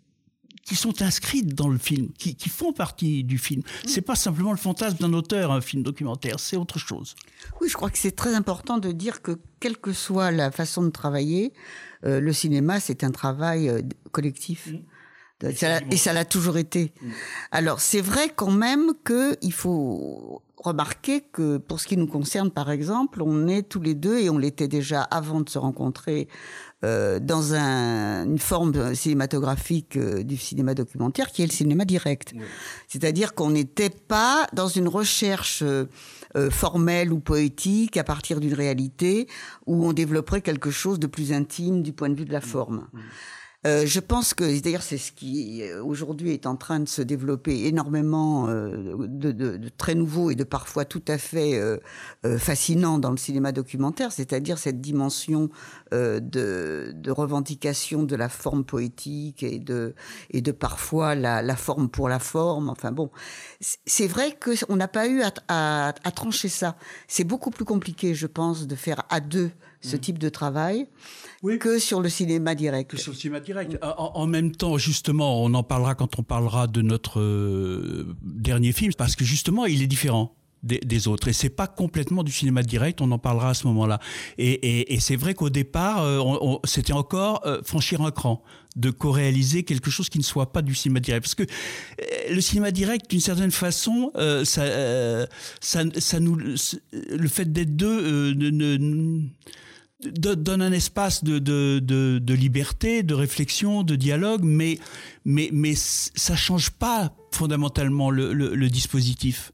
[0.65, 3.63] qui sont inscrites dans le film, qui, qui font partie du film.
[3.63, 3.89] Mm.
[3.89, 7.15] C'est pas simplement le fantasme d'un auteur, un film documentaire, c'est autre chose.
[7.61, 10.83] Oui, je crois que c'est très important de dire que quelle que soit la façon
[10.83, 11.53] de travailler,
[12.05, 13.71] euh, le cinéma, c'est un travail
[14.11, 14.69] collectif.
[14.73, 14.79] Mm.
[15.91, 16.93] Et ça l'a toujours été.
[17.01, 17.11] Mm.
[17.53, 22.71] Alors c'est vrai quand même qu'il faut remarquer que pour ce qui nous concerne, par
[22.71, 26.29] exemple, on est tous les deux, et on l'était déjà avant de se rencontrer,
[26.85, 32.35] euh, dans un, une forme cinématographique euh, du cinéma documentaire qui est le cinéma direct.
[32.87, 35.87] C'est-à-dire qu'on n'était pas dans une recherche euh,
[36.51, 39.27] formelle ou poétique à partir d'une réalité
[39.65, 42.87] où on développerait quelque chose de plus intime du point de vue de la forme.
[43.67, 47.03] Euh, je pense que, d'ailleurs, c'est ce qui euh, aujourd'hui est en train de se
[47.03, 51.79] développer énormément euh, de, très nouveau et de parfois tout à fait euh,
[52.39, 55.51] fascinant dans le cinéma documentaire, c'est-à-dire cette dimension
[55.93, 59.95] de, revendication de la forme poétique et de,
[60.31, 62.69] et de parfois la, forme pour la forme.
[62.69, 63.11] Enfin bon,
[63.61, 66.77] c'est vrai qu'on n'a pas eu à trancher ça.
[67.09, 70.01] C'est beaucoup plus compliqué, je pense, de faire à deux ce mm.
[70.01, 70.87] type de travail
[71.61, 72.91] que sur le cinéma direct.
[72.91, 73.79] Que sur le cinéma direct.
[73.83, 78.93] En, même temps, justement, on en parlera quand on parlera de notre euh, dernier film,
[78.97, 80.35] parce que justement, il est différent.
[80.63, 84.01] Des, autres et c'est pas complètement du cinéma direct on en parlera à ce moment-là
[84.37, 88.43] et, c'est vrai qu'au départ euh, c'était encore euh, franchir un cran
[88.75, 91.45] de co-réaliser quelque chose qui ne soit pas du cinéma direct parce que
[92.33, 94.11] le cinéma direct d'une certaine façon
[94.45, 95.27] ça,
[95.61, 99.29] ça, ça nous le fait d'être deux ne
[100.01, 104.79] donne un espace de, liberté, de réflexion, de dialogue, mais,
[105.25, 109.53] mais, mais ça change pas fondamentalement le, le, le dispositif.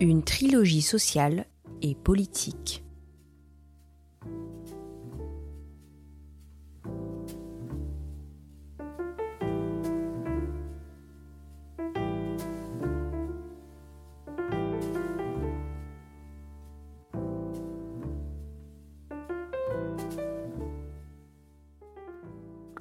[0.00, 1.46] Une trilogie sociale
[1.82, 2.83] et politique.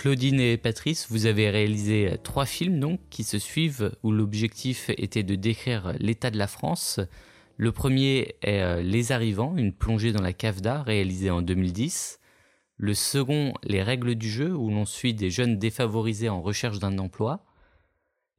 [0.03, 5.23] Claudine et Patrice, vous avez réalisé trois films donc qui se suivent où l'objectif était
[5.23, 6.99] de décrire l'état de la France.
[7.55, 12.19] Le premier est euh, Les Arrivants, une plongée dans la cave d'art réalisée en 2010.
[12.75, 16.97] Le second, Les règles du jeu, où l'on suit des jeunes défavorisés en recherche d'un
[16.97, 17.45] emploi.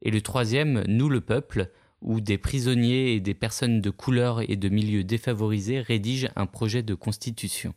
[0.03, 4.55] Et le troisième, Nous le peuple, où des prisonniers et des personnes de couleur et
[4.55, 7.73] de milieux défavorisés rédigent un projet de constitution.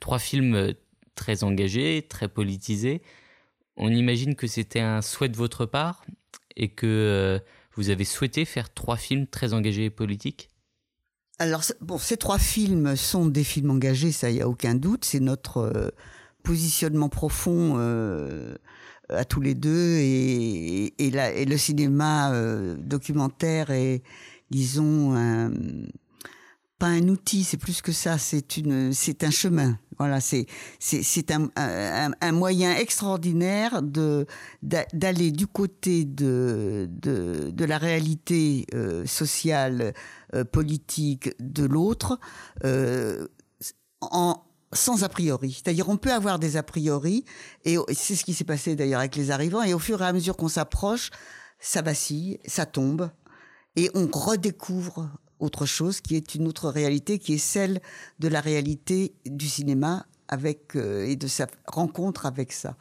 [0.00, 0.74] Trois films
[1.16, 3.02] très engagé, très politisé.
[3.76, 6.04] On imagine que c'était un souhait de votre part
[6.54, 7.38] et que euh,
[7.74, 10.48] vous avez souhaité faire trois films très engagés et politiques?
[11.38, 15.04] Alors, bon, ces trois films sont des films engagés, ça, il n'y a aucun doute.
[15.04, 15.90] C'est notre euh,
[16.44, 18.54] positionnement profond euh,
[19.10, 22.32] à tous les deux et, et, le cinéma
[22.78, 24.02] documentaire est,
[24.50, 25.14] disons,
[26.78, 29.78] pas un outil, c'est plus que ça, c'est une, c'est un chemin.
[29.98, 30.46] Voilà, c'est
[30.78, 34.26] c'est un, un, un, moyen extraordinaire de
[34.62, 39.94] d'aller du côté de de, de la réalité euh, sociale,
[40.34, 42.20] euh, politique de l'autre,
[42.64, 43.26] euh,
[44.02, 45.52] en sans a priori.
[45.52, 47.24] C'est-à-dire, on peut avoir des a priori,
[47.64, 50.12] et c'est ce qui s'est passé d'ailleurs avec les arrivants, et au fur et à
[50.12, 51.10] mesure qu'on s'approche,
[51.58, 53.10] ça vacille, ça tombe,
[53.76, 55.08] et on redécouvre
[55.40, 57.80] autre chose qui est une autre réalité, qui est celle
[58.18, 62.76] de la réalité du cinéma avec euh, et de sa rencontre avec ça.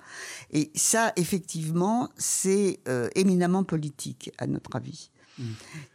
[0.52, 5.10] Et ça, effectivement, c'est euh, éminemment politique, à notre avis.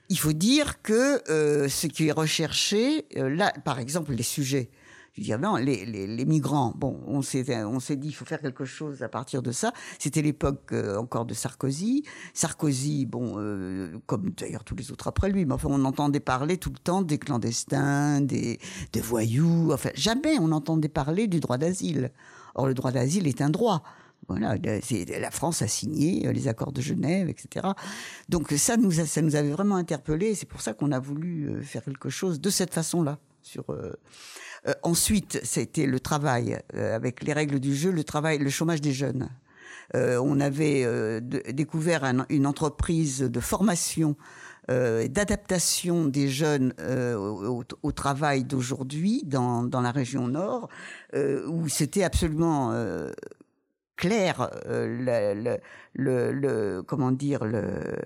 [0.08, 4.68] Il faut dire que euh, ce qui est recherché, euh, là, par exemple, les sujets.
[5.14, 9.02] Je veux dire, non, les, migrants, bon, on s'est, dit, il faut faire quelque chose
[9.02, 9.72] à partir de ça.
[9.98, 12.04] C'était l'époque euh, encore de Sarkozy.
[12.32, 16.70] Sarkozy, bon, euh, comme d'ailleurs tous les autres après lui, enfin, on entendait parler tout
[16.70, 18.60] le temps des clandestins, des,
[19.02, 19.70] voyous.
[19.72, 22.12] Enfin, jamais on entendait parler du droit d'asile.
[22.54, 23.82] Or, le droit d'asile est un droit.
[24.28, 27.66] Voilà, la France a signé euh, les accords de Genève, etc.
[28.28, 30.36] Donc ça nous, ça nous avait vraiment interpellés.
[30.36, 33.18] C'est pour ça qu'on a voulu faire quelque chose de cette façon-là.
[33.42, 33.92] Sur, euh,
[34.66, 38.80] euh, ensuite, c'était le travail euh, avec les règles du jeu, le travail, le chômage
[38.80, 39.30] des jeunes.
[39.94, 44.16] Euh, on avait de, découvert un, une entreprise de formation
[44.68, 46.74] et d'adaptation des jeunes
[47.82, 50.68] au, travail d'aujourd'hui dans, la région nord,
[51.12, 52.72] où c'était absolument
[53.96, 57.96] clair le, comment dire le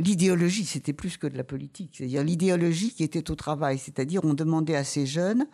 [0.00, 1.94] l'idéologie, c'était plus que de la politique.
[1.96, 3.78] C'est-à-dire l'idéologie qui était au travail.
[3.78, 5.46] C'est-à-dire on demandait à ces jeunes,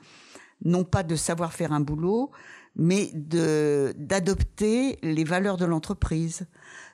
[0.65, 2.31] non pas de savoir faire un boulot,
[2.77, 6.47] mais de d'adopter les valeurs de l'entreprise,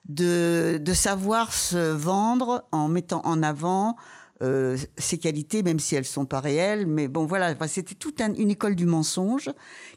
[0.09, 3.97] de, de savoir se vendre en mettant en avant
[4.43, 6.87] euh, ses qualités, même si elles sont pas réelles.
[6.87, 9.51] Mais bon, voilà, c'était toute un, une école du mensonge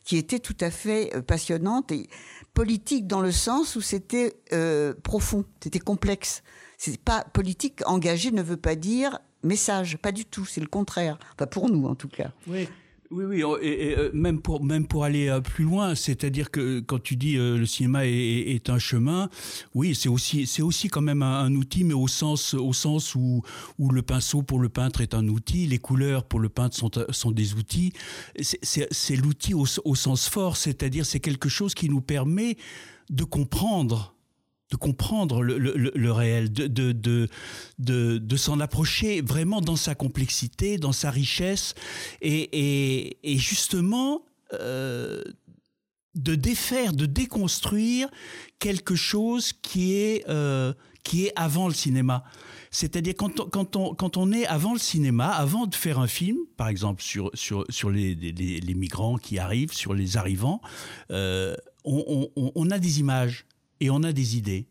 [0.04, 2.08] qui était tout à fait euh, passionnante et
[2.54, 6.44] politique dans le sens où c'était euh, profond, c'était complexe.
[6.78, 11.18] C'est pas politique engagé ne veut pas dire message, pas du tout, c'est le contraire.
[11.34, 12.32] Enfin pour nous en tout cas.
[12.48, 12.68] Oui.
[13.12, 17.02] Oui, oui, et, et, même pour même pour aller euh, plus loin, c'est-à-dire que quand
[17.02, 19.30] tu dis euh, le cinéma est, est, un chemin,
[19.76, 23.14] oui, c'est aussi c'est aussi quand même un, un, outil, mais au sens au sens
[23.14, 23.44] où
[23.78, 26.90] où le pinceau pour le peintre est un outil, les couleurs pour le peintre sont
[27.12, 27.94] sont des outils.
[28.42, 32.58] C'est l'outil au, au sens fort, c'est-à-dire c'est quelque chose qui nous permet
[33.12, 34.15] de comprendre
[34.72, 39.94] de comprendre le, le, le réel, de, de, de, de, s'en approcher vraiment dans sa
[39.94, 41.76] complexité, dans sa richesse,
[42.22, 45.22] et, et, et justement euh,
[46.16, 48.10] de défaire, de déconstruire
[48.60, 50.74] quelque chose qui est, euh,
[51.04, 52.24] qui est avant le cinéma.
[52.72, 56.08] C'est-à-dire quand on, quand, on, quand on est avant le cinéma, avant de faire un
[56.08, 60.62] film, par exemple sur, sur, sur les, les, migrants qui arrivent, sur les arrivants,
[61.12, 63.46] euh, on, on a des images
[63.80, 64.68] et on a des idées.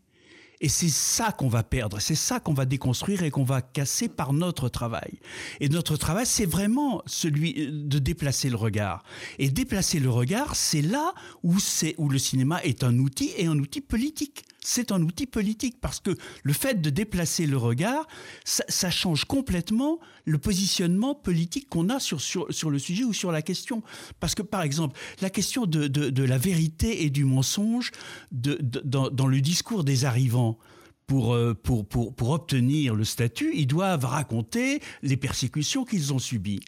[0.61, 4.07] Et c'est ça qu'on va perdre, c'est ça qu'on va déconstruire et qu'on va casser
[4.07, 5.19] par notre travail.
[5.59, 9.03] Et notre travail, c'est vraiment celui de déplacer le regard.
[9.37, 11.13] Et déplacer le regard, c'est là
[11.43, 11.55] où
[11.97, 14.45] où le cinéma est un outil et un outil politique.
[14.67, 16.09] C'est un outil politique parce que
[16.43, 18.07] le fait de déplacer le regard,
[18.43, 23.31] ça, change complètement le positionnement politique qu'on a sur, sur, sur le sujet ou sur
[23.31, 23.83] la question.
[24.19, 27.91] Parce que, par exemple, la question de, de, de la vérité et du mensonge
[28.31, 30.57] dans, le discours des arrivants,
[31.05, 36.61] pour, pour, pour, pour obtenir le statut, ils doivent raconter les persécutions qu'ils ont subies.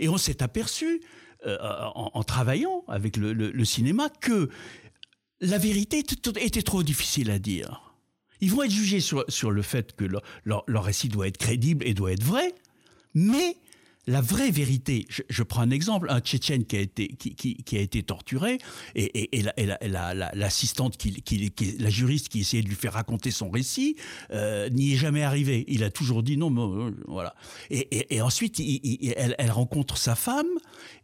[0.00, 1.02] Et on s'est aperçu,
[1.46, 1.58] euh,
[1.94, 4.48] en, travaillant avec le, cinéma, que
[5.44, 6.02] la vérité
[6.40, 7.94] était trop difficile à dire.
[8.40, 11.38] Ils vont être jugés sur, sur le fait que leur, leur, leur récit doit être
[11.38, 12.54] crédible et doit être vrai,
[13.14, 13.56] mais
[14.06, 18.02] la vraie vérité, je, prends un exemple, un Tchétchène qui a été, qui, a été
[18.02, 18.58] torturé,
[18.94, 19.66] et, et, et
[20.34, 23.96] l'assistante, la, qui, qui, la juriste qui essayait de lui faire raconter son récit,
[24.32, 25.64] euh, n'y est jamais arrivé.
[25.68, 27.34] Il a toujours dit non, mais, voilà.
[27.70, 30.46] Et, et ensuite, il, elle, elle, rencontre sa femme,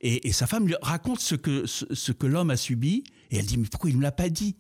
[0.01, 3.47] et, sa femme lui raconte ce que, ce, ce que l'homme a subi, et elle
[3.47, 4.57] dit, mais pourquoi il ne me l'a pas dit?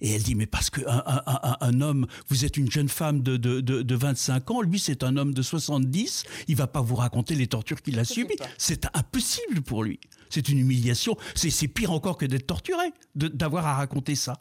[0.00, 3.22] Et elle dit, mais parce que un, un, un, homme, vous êtes une jeune femme
[3.22, 6.80] de, de, de, de 25 ans, lui c'est un homme de 70, il va pas
[6.80, 8.36] vous raconter les tortures qu'il a subies.
[8.58, 10.00] C'est impossible pour lui.
[10.30, 11.16] C'est une humiliation.
[11.34, 14.40] C'est pire encore que d'être torturé, d'avoir à raconter ça.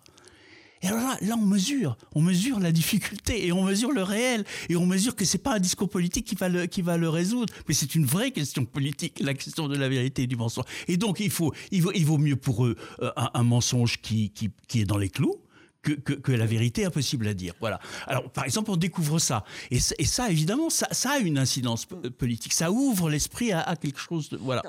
[0.82, 4.46] Et alors là, là, on mesure, on mesure la difficulté et on mesure le réel
[4.70, 7.10] et on mesure que c'est pas un discours politique qui va le, qui va le
[7.10, 10.64] résoudre, mais c'est une vraie question politique, la question de la vérité et du mensonge.
[10.88, 14.00] Et donc il faut, il vaut, il vaut mieux pour eux euh, un, un, mensonge
[14.02, 15.36] qui, qui, qui est dans les clous,
[15.82, 17.54] que, la vérité impossible à dire.
[17.60, 17.80] Voilà.
[18.08, 19.44] Alors, par exemple, on découvre ça.
[19.72, 21.86] Et, ça, évidemment, ça, ça, a une incidence
[22.18, 22.54] politique.
[22.54, 24.38] Ça ouvre l'esprit à, à, quelque chose de.
[24.38, 24.64] Voilà.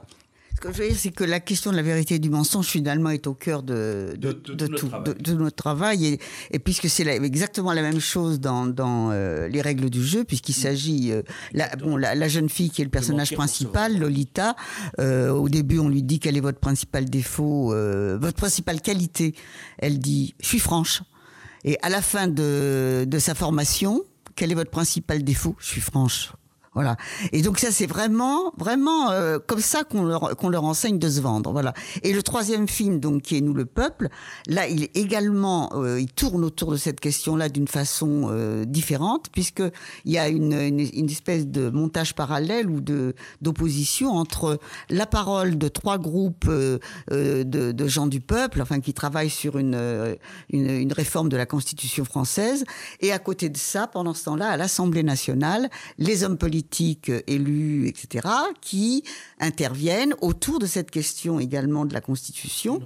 [0.63, 2.67] Ce que je veux dire, c'est que la question de la vérité et du mensonge,
[2.67, 6.05] finalement, est au cœur de, de, de, de tout, notre de, notre travail.
[6.05, 6.21] Et,
[6.51, 10.53] et puisque c'est exactement la même chose dans, dans euh, les règles du jeu, puisqu'il
[10.53, 11.23] s'agit, euh,
[11.55, 14.55] la, bon, la, la, jeune fille qui est le personnage principal, Lolita,
[14.99, 19.35] euh, au début, on lui dit quel est votre principal défaut, euh, votre principale qualité.
[19.79, 21.03] Elle dit, je suis franche.
[21.65, 24.03] Et à la fin de, de sa formation,
[24.37, 25.57] quel est votre principal défaut?
[25.59, 26.33] Je suis franche.
[26.73, 26.97] Voilà.
[27.33, 31.09] Et donc ça, c'est vraiment, vraiment euh, comme ça qu'on leur, qu'on leur enseigne de
[31.09, 31.51] se vendre.
[31.51, 31.75] Voilà.
[32.05, 34.09] Et le troisième film, donc, qui est Nous le peuple,
[34.47, 39.31] là, il est également, euh, il tourne autour de cette question-là d'une façon euh, différente,
[39.33, 39.65] puisque
[40.05, 45.07] il y a une, une, une, espèce de montage parallèle ou de d'opposition entre la
[45.07, 46.79] parole de trois groupes euh,
[47.09, 50.17] de, de, gens du peuple, enfin, qui travaillent sur une,
[50.51, 52.65] une, une réforme de la Constitution française,
[53.01, 57.11] et à côté de ça, pendant ce temps-là, à l'Assemblée nationale, les hommes politiques politiques
[57.27, 58.29] élus, etc.,
[58.61, 59.03] qui
[59.39, 62.83] interviennent autour de cette question également de la Constitution,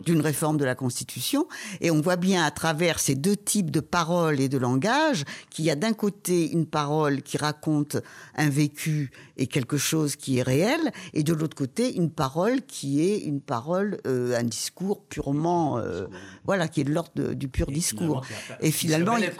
[0.00, 1.46] d'une réforme de la Constitution.
[1.82, 5.66] Et on voit bien à travers ces deux types de paroles et de langage qu'il
[5.66, 7.98] y a d'un côté une parole qui raconte
[8.34, 10.80] un vécu et quelque chose qui est réel,
[11.12, 16.06] et de l'autre côté une parole qui est une parole, euh, un discours purement, euh,
[16.44, 18.22] voilà, qui est de l'ordre du pur discours.
[18.60, 19.30] et finalement, il,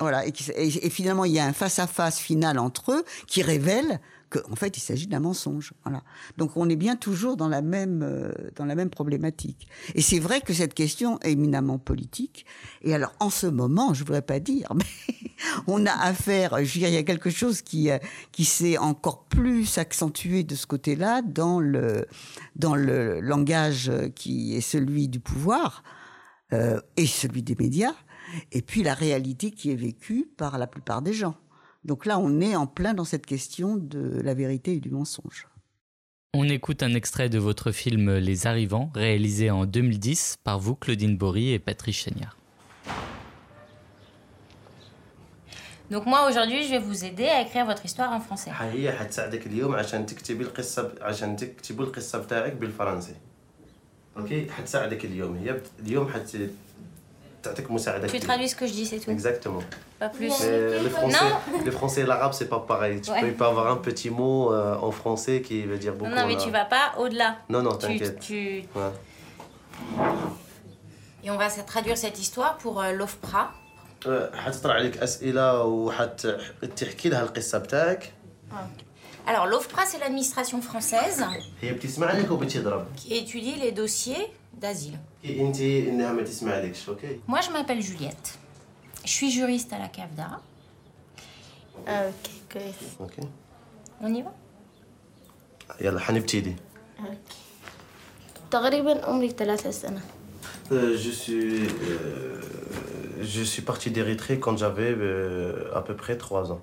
[0.00, 3.04] voilà, et, et, et, finalement il y a un face à face final entre eux
[3.26, 5.72] qui révèle qu'en fait, il s'agit d'un mensonge.
[5.84, 6.02] Voilà.
[6.36, 9.68] Donc, on est bien toujours dans la même euh, dans la même problématique.
[9.94, 12.46] Et c'est vrai que cette question est éminemment politique.
[12.82, 15.30] Et alors, en ce moment, je voudrais pas dire, mais
[15.66, 17.98] on a affaire, je veux dire, il y a quelque chose qui euh,
[18.32, 22.06] qui s'est encore plus accentué de ce côté-là dans le
[22.56, 25.82] dans le langage qui est celui du pouvoir
[26.54, 27.94] euh, et celui des médias,
[28.52, 31.34] et puis la réalité qui est vécue par la plupart des gens.
[31.84, 35.48] Donc là, on est en plein dans cette question de la vérité et du mensonge.
[36.32, 41.16] On écoute un extrait de votre film Les Arrivants, réalisé en 2010 par vous, Claudine
[41.16, 42.36] Bory et Patrice Chagnard.
[45.90, 48.50] Donc moi aujourd'hui je vais vous aider à écrire votre histoire en français.
[58.08, 59.10] Tu traduis ce que je dis, c'est tout.
[59.10, 59.60] Exactement.
[59.98, 60.32] Pas plus.
[60.42, 61.18] Euh, le français,
[61.64, 63.00] le français et l'arabe, c'est pas pareil.
[63.00, 66.10] Tu peux pas avoir un petit mot euh, en français qui veut dire beaucoup.
[66.10, 67.38] Non, mais tu vas pas au-delà.
[67.48, 68.20] Non, non, t'inquiète.
[68.20, 68.64] Tu,
[71.22, 73.52] Et on va traduire cette histoire pour euh, l'OFPRA.
[79.26, 81.24] Alors, l'OFPRA, c'est l'administration française
[82.96, 84.98] qui étudie les dossiers d'asile.
[85.25, 88.29] انت انها ما تسمعلكش اوكي Moi, je m'appelle Juliette.
[89.05, 90.39] Je suis juriste à la CAFDA.
[91.87, 93.21] اوكي كويس اوكي
[94.01, 94.31] On y va
[95.81, 96.55] يلا حنبتدي
[96.99, 97.15] اوكي
[98.51, 100.01] تقريبا عمري ثلاثة سنة
[100.71, 102.41] Euh, je suis euh,
[103.35, 106.61] je suis parti d'Érythrée quand j'avais euh, à peu près 3 ans.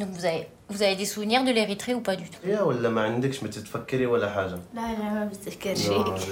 [0.00, 2.88] Donc vous avez, vous avez des souvenirs de l'Érythrée ou pas du tout يا ولا
[2.88, 6.24] ما عندكش ما تتفكري ولا حاجة لا لا ما بتذكر Non, شيء je, je,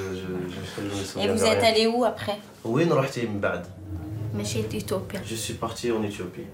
[0.55, 1.73] je, je me Et souviens vous de êtes rien.
[1.73, 3.67] allé où après وين رحتي من بعد
[4.35, 6.47] مشيت إثيوبيا Je suis parti en Éthiopie.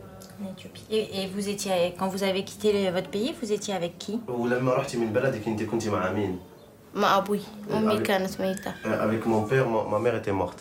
[0.43, 0.85] En Éthiopie.
[0.91, 4.19] Et, et vous étiez, quand vous avez quitté le- votre pays, vous étiez avec qui
[4.29, 6.39] ولما رحتي من بلدك انت كنت مع مين؟
[6.95, 7.41] مع أبوي
[7.73, 10.61] أمي أبي- كانت ميتة Euh, Avec mon père, ma, ma mère était morte.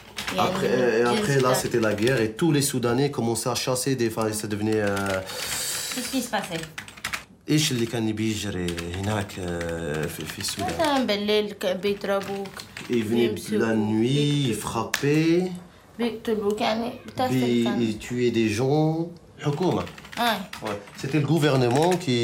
[0.38, 1.54] Après, et الجنس après là, ده.
[1.54, 4.32] c'était la guerre et tous les Soudanais commençaient à chasser des femmes.
[4.32, 4.80] Ça devenait.
[4.80, 5.20] euh,
[5.94, 6.60] Qu'est-ce qui se passait
[7.50, 12.48] ايش اللي كان بيجري هناك آه، في, في السودان؟ مثلا بالليل ك- بيضربوك
[12.90, 15.50] Ils venaient بيمسكوا- la nuit, ils frappaient,
[15.98, 19.06] بيقتلوك يعني بتحصل puis كان ils tuaient des gens.
[19.44, 19.84] حكومة.
[20.18, 20.66] آه.
[20.66, 20.78] Ouais.
[21.02, 22.18] C'était le gouvernement qui,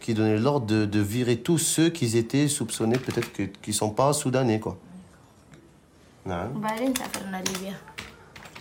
[0.00, 3.74] qui donnait l'ordre de, de virer tous ceux qui étaient soupçonnés peut-être que- qui ne
[3.82, 4.60] sont pas soudanais.
[4.60, 4.76] Quoi.
[6.26, 6.56] Non.
[6.56, 7.74] وبعدين سافرنا ليبيا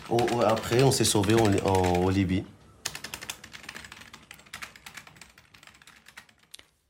[0.10, 2.44] Au- au- Après, on s'est sauvé en, en- en Libye.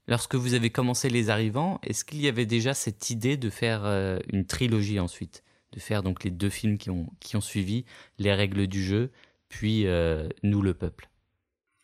[0.08, 3.82] Lorsque vous avez commencé Les Arrivants, est-ce qu'il y avait déjà cette idée de faire
[3.86, 5.44] euh, une trilogie ensuite
[5.74, 7.86] De faire donc les deux films qui ont, qui ont suivi,
[8.18, 9.12] Les règles du jeu,
[9.50, 11.10] puis euh, Nous le peuple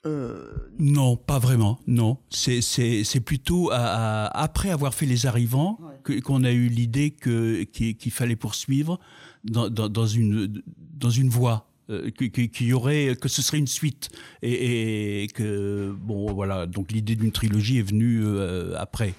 [0.07, 0.47] Euh,
[0.79, 1.79] Non, pas vraiment.
[1.87, 5.79] Non, c'est c'est c'est plutôt à- à- après avoir fait les arrivants
[6.25, 8.99] qu'on a eu l'idée que qu'il qu'il fallait poursuivre
[9.45, 10.63] dans, dans, dans une
[10.99, 11.69] dans une voie.
[11.91, 14.09] euh, qu'il y aurait que ce serait une suite
[14.41, 19.15] et, et que bon voilà donc l'idée d'une trilogie est venue euh, après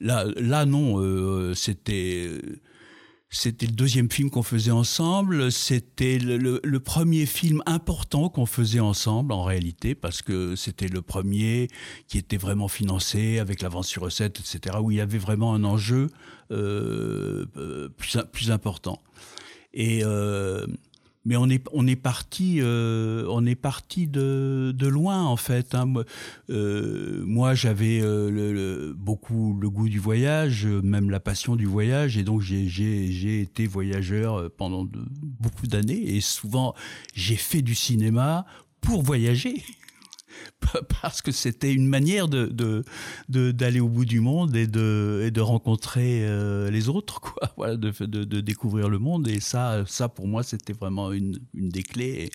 [0.00, 2.28] là là non euh, c'était
[3.32, 5.52] C'était le deuxième film qu'on faisait ensemble.
[5.52, 11.68] C'était le, premier film important qu'on faisait ensemble en réalité parce que c'était le premier
[12.08, 14.78] qui était vraiment financé avec l'avance sur recette, etc.
[14.82, 16.08] Où il y avait vraiment un enjeu
[16.50, 17.46] euh,
[17.96, 19.00] plus, plus important.
[19.74, 20.66] Et euh,
[21.24, 25.74] mais on est on est parti euh, on est parti de, de loin en fait.
[25.74, 25.92] Hein.
[26.48, 32.22] Euh, moi j'avais euh, beaucoup le goût du voyage, même la passion du voyage, et
[32.22, 34.86] donc j'ai j'ai été voyageur pendant
[35.22, 36.74] beaucoup d'années et souvent
[37.14, 38.46] j'ai fait du cinéma
[38.80, 39.62] pour voyager.
[41.02, 42.46] parce que c'était une manière de,
[43.28, 47.20] de, d'aller au bout du monde et de, de rencontrer euh, les autres,
[47.56, 47.76] quoi.
[47.76, 49.28] De, de, de, découvrir le monde.
[49.28, 52.30] Et ça, ça pour moi, c'était vraiment une, une des clés.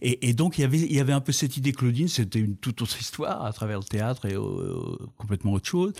[0.00, 2.56] Et, donc, il y, avait, il y avait un peu cette idée, Claudine, c'était une
[2.56, 5.92] toute autre histoire à travers le théâtre et euh, complètement autre chose.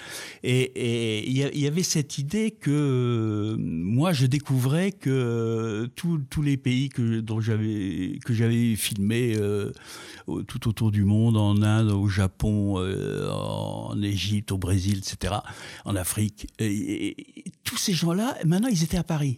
[0.42, 6.88] Et, il y avait cette idée que euh, moi, je découvrais que tous les pays
[6.88, 9.36] que, dont j'avais, que j'avais filmé
[10.46, 15.34] tout autour du monde, en Inde, au Japon, euh, en Égypte, au Brésil, etc.,
[15.84, 16.48] en Afrique.
[17.64, 19.36] Tous ces gens-là, maintenant, ils étaient à Paris.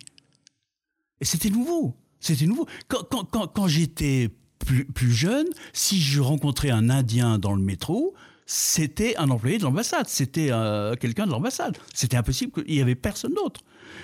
[1.20, 1.96] Et c'était nouveau.
[2.20, 2.66] C'était nouveau.
[2.88, 8.14] Quand, j'étais plus, jeune, si je rencontrais un Indien dans le métro,
[8.46, 11.76] c'était un employé de l'ambassade, c'était euh, quelqu'un de l'ambassade.
[11.92, 13.62] C'était impossible, il n'y avait personne d'autre.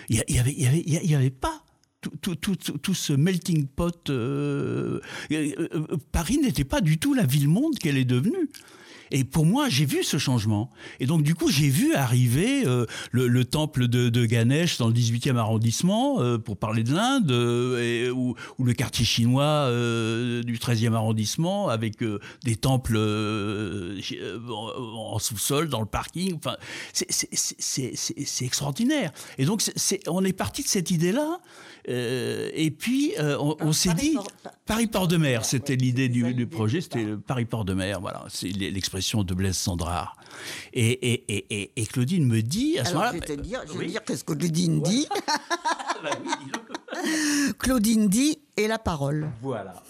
[0.08, 1.61] Il n'y avait pas
[2.02, 4.10] tout, tout, tout, ce melting pot.
[4.10, 5.00] Euh,
[5.30, 8.50] euh, euh, Paris n'était pas du tout la ville-monde qu'elle est devenue.
[9.14, 10.70] Et pour moi, j'ai vu ce changement.
[10.98, 14.94] Et donc, du coup, j'ai vu arriver le, le, temple de, de, Ganesh dans le
[14.94, 17.30] 18e arrondissement, pour parler de l'Inde,
[18.16, 18.34] ou,
[18.64, 22.02] le quartier chinois du 13e arrondissement, avec
[22.42, 22.96] des temples
[24.48, 26.34] en, sous-sol, dans le parking.
[26.34, 26.56] Enfin,
[26.94, 29.12] c'est extraordinaire.
[29.36, 29.62] Et donc,
[30.06, 31.38] on est parti de cette idée-là.
[31.86, 34.16] Et puis, on, on s'est dit,
[34.66, 39.24] Paris-Port de Mer, c'était l'idée du, du, projet, c'était Paris-Port de Mer, voilà, c'est l'expression
[39.24, 40.16] de Blaise Sandrard.
[40.72, 43.12] Et, et, et, et, Claudine me dit à ce moment-là.
[43.12, 45.08] Je vais te dire, je vais dire qu'est-ce que Claudine dit.
[46.02, 46.10] Bah
[47.58, 49.30] Claudine dit et la parole.
[49.40, 49.82] Voilà.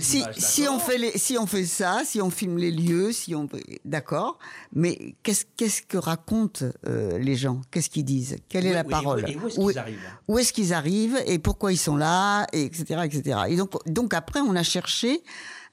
[0.00, 3.34] Si, si, on fait les, si on fait ça, si on filme les lieux, si
[3.34, 3.48] on
[3.84, 4.38] d'accord,
[4.72, 7.60] mais qu'est-ce qu'est-ce que racontent euh, les gens?
[7.70, 8.36] Qu'est-ce qu'ils disent?
[8.48, 9.24] Quelle est la parole?
[9.28, 9.98] et où est-ce qu'ils arrivent?
[10.28, 13.40] Où est-ce qu'ils arrivent et pourquoi ils sont là, et etc., etc.
[13.48, 15.22] Et donc donc après on a cherché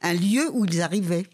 [0.01, 1.25] un lieu où ils arrivaient.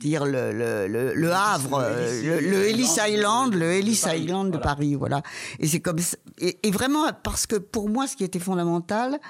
[0.00, 1.82] Dire le, le, le, Havre,
[2.22, 5.20] le, Ellis Island, le Ellis Island de Paris, voilà.
[5.58, 5.98] Et c'est comme
[6.38, 9.20] et, et, vraiment parce que pour moi, ce qui était fondamental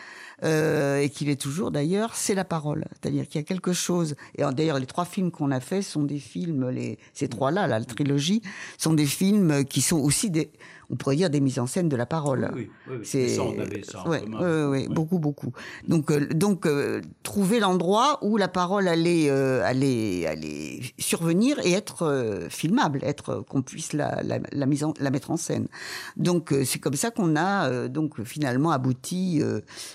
[0.43, 2.85] euh, et qu'il est toujours d'ailleurs, c'est la parole.
[2.93, 4.15] C'est-à-dire qu'il y a quelque chose.
[4.37, 7.85] Et d'ailleurs, les trois films qu'on a faits sont des films, les ces trois-là, la
[7.85, 8.43] trilogie,
[8.79, 10.51] sont des films qui sont aussi des
[10.91, 12.51] on pourrait dire des mises en scène de la parole.
[12.55, 14.23] Oui, oui, c'est ça, on avait ça ouais,
[14.67, 15.53] oui, beaucoup, beaucoup.
[15.87, 21.73] Donc, euh, donc euh, trouver l'endroit où la parole allait, euh, allait, allait survenir et
[21.73, 25.69] être filmable, être qu'on puisse la, la, la, mise en, la mettre en scène.
[26.17, 29.43] Donc c'est comme ça qu'on a donc finalement abouti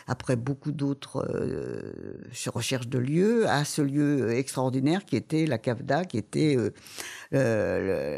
[0.08, 1.28] après beaucoup d'autres
[2.48, 6.72] recherches de lieux à ce lieu extraordinaire qui était la CAVDA, qui était le,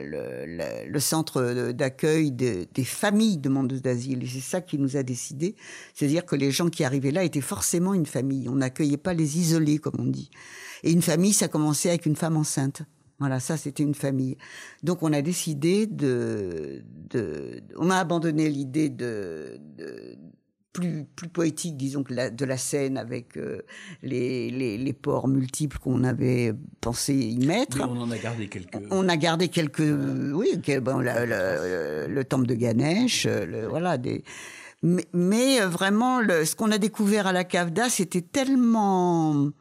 [0.03, 4.23] le, le, centre d'accueil de, des familles demandeuses d'asile.
[4.23, 5.55] Et c'est ça qui nous a décidé.
[5.93, 8.49] C'est-à-dire que les gens qui arrivaient là étaient forcément une famille.
[8.49, 10.29] On n'accueillait pas les isolés, comme on dit.
[10.83, 12.83] Et une famille, ça commençait avec une femme enceinte.
[13.19, 14.37] Voilà, ça c'était une famille.
[14.83, 16.83] Donc on a décidé de,
[17.75, 19.59] on a abandonné l'idée de,
[20.73, 23.61] plus, plus poétique, disons, que la, de la scène avec euh,
[24.03, 27.77] les, les, les, ports multiples qu'on avait pensé y mettre.
[27.77, 28.77] Mais on en a gardé quelques.
[28.91, 29.79] On a gardé quelques.
[29.79, 34.23] Oui, bon, le temple de Ganesh, le, voilà, des.
[34.83, 39.51] Mais, mais vraiment, le, ce qu'on a découvert à la Cavda, c'était tellement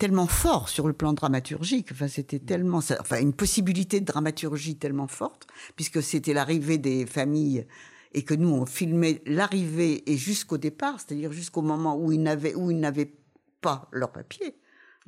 [0.00, 1.92] tellement fort sur le plan dramaturgique.
[1.92, 7.66] Enfin, c'était tellement, enfin, une possibilité de dramaturgie tellement forte, puisque c'était l'arrivée des familles
[8.12, 12.54] et que nous on filmait l'arrivée et jusqu'au départ, c'est-à-dire jusqu'au moment où ils n'avaient
[12.54, 13.12] où ils n'avaient
[13.60, 14.54] pas leur papier.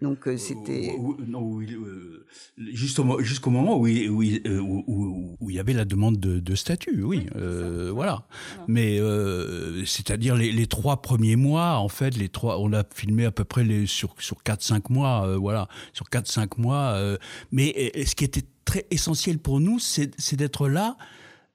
[0.00, 0.96] Donc euh, c'était
[1.28, 2.26] non euh,
[2.58, 6.54] jusqu'au moment où il, où, il, où, où il y avait la demande de, de
[6.54, 8.26] statut, oui, euh, voilà.
[8.68, 13.26] Mais euh, c'est-à-dire les, les, trois premiers mois, en fait, les trois, on a filmé
[13.26, 16.98] à peu près les sur sur quatre cinq mois, euh, voilà, sur quatre cinq mois.
[17.52, 20.96] mais ce qui était très essentiel pour nous, c'est d'être là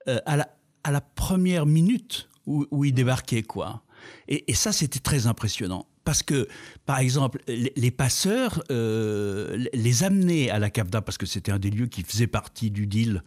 [0.06, 0.48] à la
[0.84, 3.82] à la première minute où, où il débarquait, quoi.
[4.28, 5.86] Et, et ça, c'était très impressionnant.
[6.04, 6.48] Parce que,
[6.86, 11.58] par exemple, les, les passeurs euh, les amenaient à la CAFDA, parce que c'était un
[11.58, 13.22] des lieux qui faisait partie du deal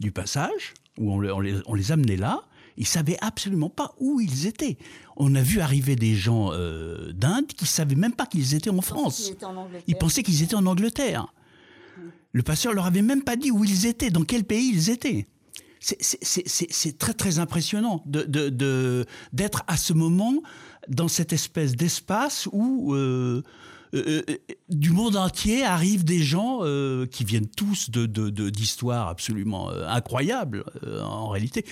[0.00, 2.42] du passage, où on, on, les, on les amenait là,
[2.76, 4.76] Ils savaient absolument pas où ils étaient.
[5.16, 8.82] On a vu arriver des gens euh, d'Inde qui savaient même pas qu'ils étaient en
[8.82, 9.32] France.
[9.86, 11.32] Ils pensaient qu'ils étaient en Angleterre.
[12.32, 15.26] Le passeur leur avait même pas dit où ils étaient, dans quel pays ils étaient.
[15.80, 20.42] C'est très très impressionnant d'être à ce moment
[20.88, 23.42] dans cette espèce d'espace où euh,
[23.94, 24.36] euh, euh,
[24.68, 26.60] du monde entier arrivent des gens
[27.10, 30.64] qui viennent tous d'histoires absolument incroyables
[31.02, 31.64] en réalité,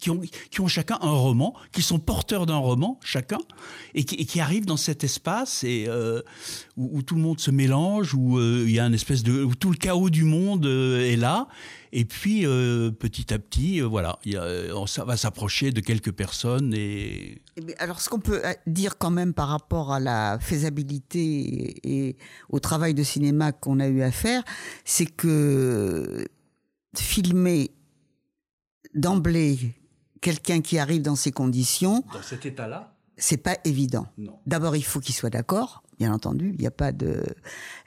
[0.00, 3.38] qui, ont, chacun un roman, qui sont porteurs d'un roman chacun,
[3.94, 5.64] et qui, arrivent dans cet espace
[6.76, 9.42] où, tout le monde se mélange, où il y a une espèce de...
[9.42, 11.48] où tout le chaos du monde est là,
[11.98, 14.44] et puis, euh, petit à petit, euh, voilà, y a,
[14.76, 16.74] on va s'approcher de quelques personnes.
[16.74, 17.40] Et...
[17.56, 22.18] Eh alors, ce qu'on peut euh, dire quand même par rapport à la faisabilité et,
[22.50, 24.42] au travail de cinéma qu'on a eu à faire,
[24.84, 26.26] c'est que
[26.94, 27.70] filmer
[28.94, 29.72] d'emblée
[30.20, 32.04] quelqu'un qui arrive dans ces conditions.
[32.12, 32.92] Dans cet état-là?
[33.16, 34.06] c'est pas évident.
[34.44, 36.50] D'abord, il faut qu'il soit d'accord, bien entendu.
[36.52, 37.24] Il n'y a pas de.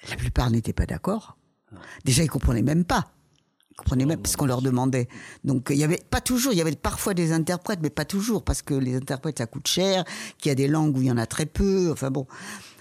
[0.10, 1.38] La plupart n'étaient pas d'accord.
[2.05, 3.12] Déjà, ils comprenaient même pas
[3.80, 5.07] comprenez même parce qu'on leur demandait.
[5.43, 8.43] Donc il y avait pas toujours, il y avait parfois des interprètes, mais pas toujours
[8.43, 10.03] parce que les interprètes ça coûte cher,
[10.38, 11.91] qu'il y a des langues où il y en a très peu.
[11.91, 12.27] Enfin bon.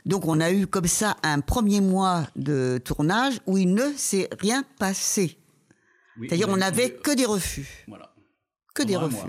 [0.05, 4.29] Donc on a eu comme ça un premier mois de tournage où il ne s'est
[4.41, 5.39] rien passé.
[6.21, 7.85] C'est-à-dire on n'avait que des refus.
[7.87, 8.13] Voilà.
[8.75, 9.29] Que des refus.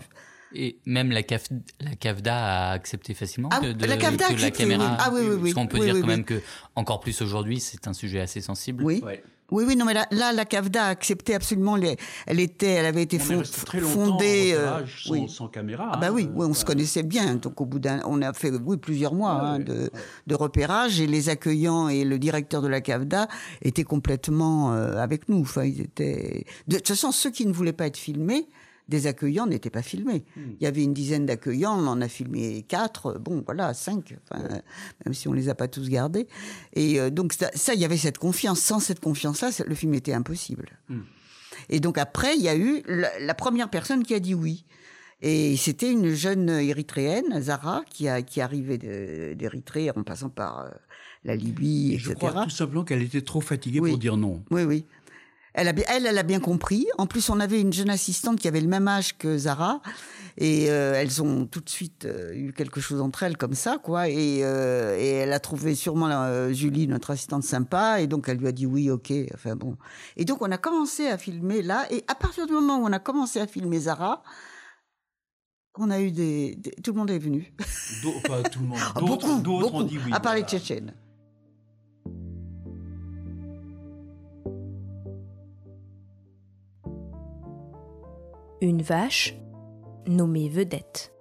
[0.54, 1.50] Et même la, CAF,
[1.80, 4.98] la CAFDA a accepté facilement ah, que, la, CAFDA la caméra.
[5.00, 5.42] Ah oui, oui, oui.
[5.42, 6.42] Parce qu'on peut dire quand même que,
[6.76, 8.84] encore plus aujourd'hui, c'est un sujet assez sensible.
[8.84, 9.04] Oui.
[9.52, 11.76] Oui, oui, non, mais là, la CAFDA a accepté absolument.
[11.76, 11.98] Les,
[12.28, 15.92] elle était, elle avait été fondée euh, sans, sans, caméra.
[15.94, 17.36] Ah bah oui, hein, oui, on se connaissait bien.
[17.36, 19.90] Donc au bout d'un, on a fait oui plusieurs mois hein, de,
[20.28, 23.28] de, repérage et les accueillants et le directeur de la CAFDA
[23.62, 25.42] étaient complètement euh, avec nous.
[25.42, 26.46] Enfin, ils étaient.
[26.68, 28.48] De toute façon, ceux qui ne voulaient pas être filmés
[28.90, 30.26] des accueillants n'étaient pas filmés.
[30.36, 30.56] Hmm.
[30.60, 34.18] Il y avait une dizaine d'accueillants, on en a filmé quatre, bon voilà, cinq,
[35.06, 36.28] même si on les a pas tous gardés.
[36.74, 38.60] Et euh, donc ça, il y avait cette confiance.
[38.60, 40.70] Sans cette confiance-là, le film était impossible.
[40.90, 41.02] Hmm.
[41.70, 44.66] Et donc après, il y a eu la, première personne qui a dit oui.
[45.22, 48.78] Et c'était une jeune érythréenne, Zara, qui, a, qui arrivait
[49.36, 50.70] d'Érythrée en passant par euh,
[51.26, 52.10] la Libye, etc.
[52.10, 54.42] Je crois tout simplement qu'elle était trop fatiguée pour dire non.
[54.50, 54.86] Oui, oui.
[55.54, 56.88] Elle, a, elle, elle a bien compris.
[56.98, 59.82] En plus, on avait une jeune assistante qui avait le même âge que Zara.
[60.38, 63.78] Et euh, elles ont tout de suite euh, eu quelque chose entre elles comme ça,
[63.78, 64.08] quoi.
[64.10, 66.10] Et, euh, et elle a trouvé sûrement
[66.54, 68.02] Julie, notre assistante, sympa.
[68.02, 69.12] Et donc, elle lui a dit oui, ok.
[69.34, 69.76] Enfin bon.
[70.18, 71.86] Et donc, on a commencé à filmer là.
[71.92, 74.24] Et à partir du moment où on a commencé à filmer Zara,
[75.78, 77.54] on a eu des, tout le monde est venu.
[78.02, 78.80] Tout le monde.
[79.00, 80.12] Beaucoup, d'autres ont dit oui.
[80.14, 80.94] À part les Tchétchènes.
[88.62, 89.36] Une vache
[90.08, 91.14] nommée Vedette.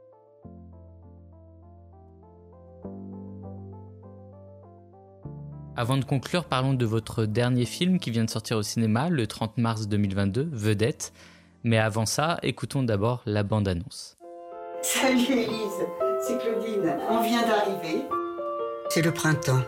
[5.77, 9.29] Avant de conclure, parlons de votre dernier film qui vient de sortir au cinéma le
[9.29, 11.13] 30 mars 2022, Vedette.
[11.63, 14.17] Mais avant ça, écoutons d'abord la bande-annonce.
[14.83, 15.87] Salut Élise,
[16.21, 16.97] c'est Claudine.
[17.09, 18.03] On vient d'arriver.
[18.89, 19.63] C'est le printemps.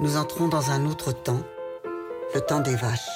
[0.00, 1.42] Nous entrons dans un autre temps,
[2.34, 3.10] le temps des vaches.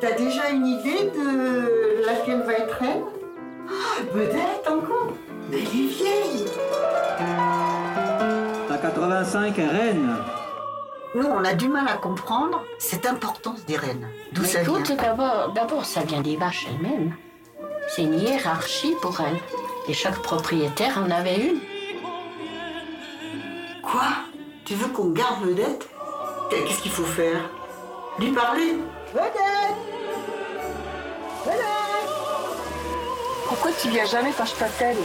[0.00, 3.04] T'as déjà une idée de laquelle va être reine
[3.68, 5.12] ah, Vedette encore
[5.50, 6.46] Mais elle est vieille
[8.68, 10.16] T'as 85 reine
[11.12, 14.06] nous, on a du mal à comprendre cette importance des reines.
[14.30, 17.16] D'où ça écoute, d'abord, d'abord, ça vient des vaches elles-mêmes.
[17.88, 19.40] C'est une hiérarchie pour elles.
[19.88, 21.58] Et chaque propriétaire en avait une.
[23.82, 24.06] Quoi?
[24.64, 25.88] Tu veux qu'on garde Vedette
[26.48, 27.40] Qu'est-ce qu'il faut faire?
[28.20, 28.78] Lui parler
[29.12, 29.76] Vedette
[31.44, 31.90] Vedette
[33.50, 34.96] pourquoi tu viens jamais quand je t'appelle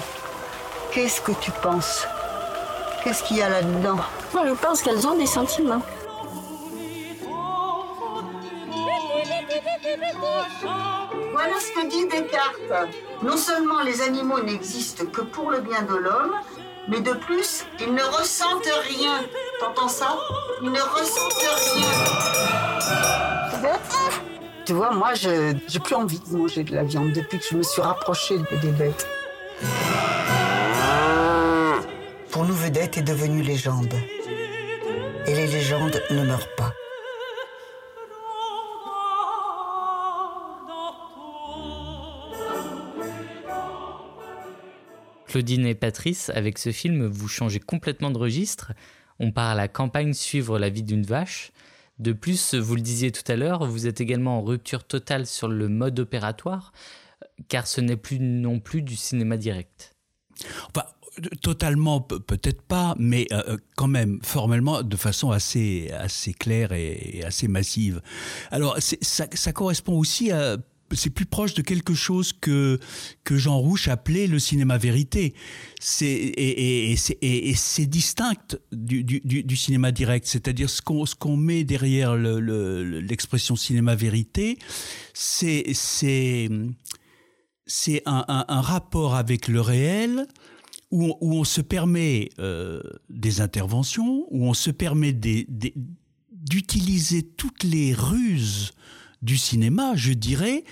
[0.91, 2.05] Qu'est-ce que tu penses?
[3.03, 3.97] Qu'est-ce qu'il y a là-dedans?
[4.33, 5.81] Moi, je pense qu'elles ont des sentiments.
[11.31, 12.89] Voilà ce que dit Descartes.
[13.23, 16.35] Non seulement les animaux n'existent que pour le bien de l'homme,
[16.87, 19.23] mais de plus, ils ne ressentent rien.
[19.59, 20.19] T'entends ça?
[20.61, 21.33] Ne ressentent
[21.73, 22.15] rien.
[24.65, 27.55] Tu vois, moi, je n'ai plus envie de manger de la viande depuis que je
[27.55, 29.07] me suis rapprochée des bêtes.
[32.31, 33.93] Pour nous, Vedette est devenue légende.
[35.27, 36.73] Et les légendes ne meurent pas.
[45.27, 48.71] Claudine et Patrice, avec ce film, vous changez complètement de registre.
[49.19, 51.51] On part à la campagne suivre la vie d'une vache.
[51.99, 55.47] De plus, vous le disiez tout à l'heure, vous êtes également en rupture totale sur
[55.47, 56.73] le mode opératoire.
[57.47, 59.95] car ce n'est plus non plus du cinéma direct.
[60.69, 60.85] Enfin,
[61.41, 67.23] totalement peut-être pas, mais euh, euh, quand même formellement de façon assez assez claire et,
[67.25, 68.01] assez massive.
[68.51, 70.57] Alors ça correspond aussi à
[70.91, 72.79] c'est plus proche de quelque chose que
[73.23, 75.33] que Jean Rouch appelait le cinéma vérité.
[75.79, 82.15] C'est et, c'est distinct du, du, cinéma direct, c'est-à-dire ce qu'on ce qu'on met derrière
[82.15, 84.57] l'expression le, cinéma vérité,
[85.13, 86.49] c'est c'est
[87.67, 90.27] c'est un, rapport avec le réel
[90.91, 95.13] où on, où on se permet euh, des interventions, où on se permet
[96.31, 98.73] d'utiliser toutes les ruses
[99.25, 100.63] du cinéma, je dirais,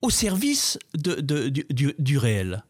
[0.00, 2.64] au service de, du, réel.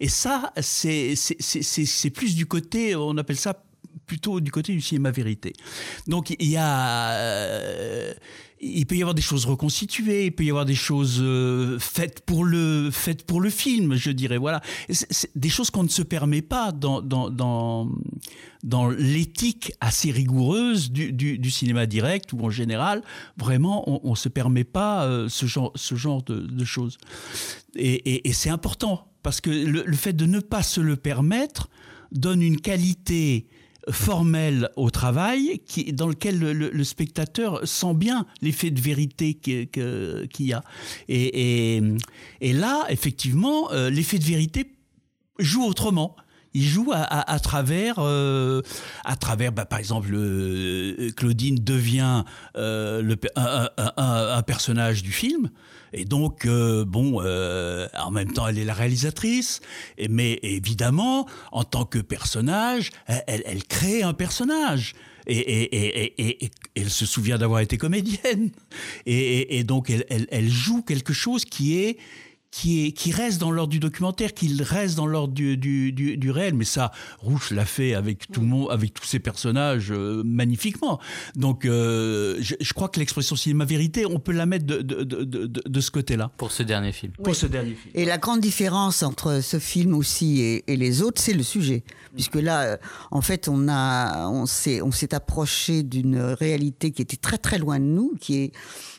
[0.00, 3.64] Et ça, c'est plus du côté, on appelle ça
[4.06, 5.54] plutôt du côté du cinéma vérité.
[6.06, 8.12] Donc il y a, euh,
[8.64, 12.20] il peut y avoir des choses reconstituées, il peut y avoir des choses euh, faites
[12.24, 12.90] pour le
[13.50, 14.38] film, je dirais.
[14.38, 14.60] Voilà,
[15.34, 17.90] des choses qu'on ne se permet pas dans
[18.90, 23.02] l'éthique assez rigoureuse du, cinéma direct, où en général,
[23.36, 26.98] vraiment, on, on se permet pas euh, ce genre de, choses.
[27.76, 31.68] Et, c'est important parce que le, fait de ne pas se le permettre
[32.12, 33.46] donne une qualité
[33.90, 40.52] formel au travail qui, dans lequel le, spectateur sent bien l'effet de vérité qu'il y
[40.52, 40.62] a.
[41.08, 41.82] Et,
[42.40, 44.70] là, effectivement, euh, l'effet de vérité
[45.38, 46.16] joue autrement
[46.54, 48.62] il joue à, travers, euh,
[49.04, 52.22] à travers, bah, par exemple, euh, Claudine devient
[52.56, 53.16] euh,
[53.96, 55.50] un, personnage du film.
[55.94, 59.60] Et donc, euh, bon, euh, en même temps, elle est la réalisatrice,
[60.10, 64.94] mais évidemment, en tant que personnage, elle, crée un personnage.
[65.26, 68.50] Et, elle se souvient d'avoir été comédienne.
[69.06, 71.96] Et, donc, elle, joue quelque chose qui est
[72.54, 76.16] qui, est, qui reste dans l'ordre du documentaire, qui reste dans l'ordre du, du, du,
[76.16, 76.54] du, réel.
[76.54, 81.00] Mais ça, Rouge l'a fait avec tout le monde, avec tous ses personnages euh, magnifiquement.
[81.34, 85.02] Donc, euh, je, je, crois que l'expression cinéma vérité, on peut la mettre de, de,
[85.02, 86.30] de, de, de ce côté-là.
[86.36, 87.12] Pour ce dernier film.
[87.18, 87.24] Oui.
[87.24, 87.90] Pour ce dernier film.
[87.92, 91.82] Et la grande différence entre ce film aussi et, et les autres, c'est le sujet,
[92.14, 92.76] puisque là, euh,
[93.10, 97.58] en fait, on a, on s'est, on s'est approché d'une réalité qui était très très
[97.58, 98.52] loin de nous, qui est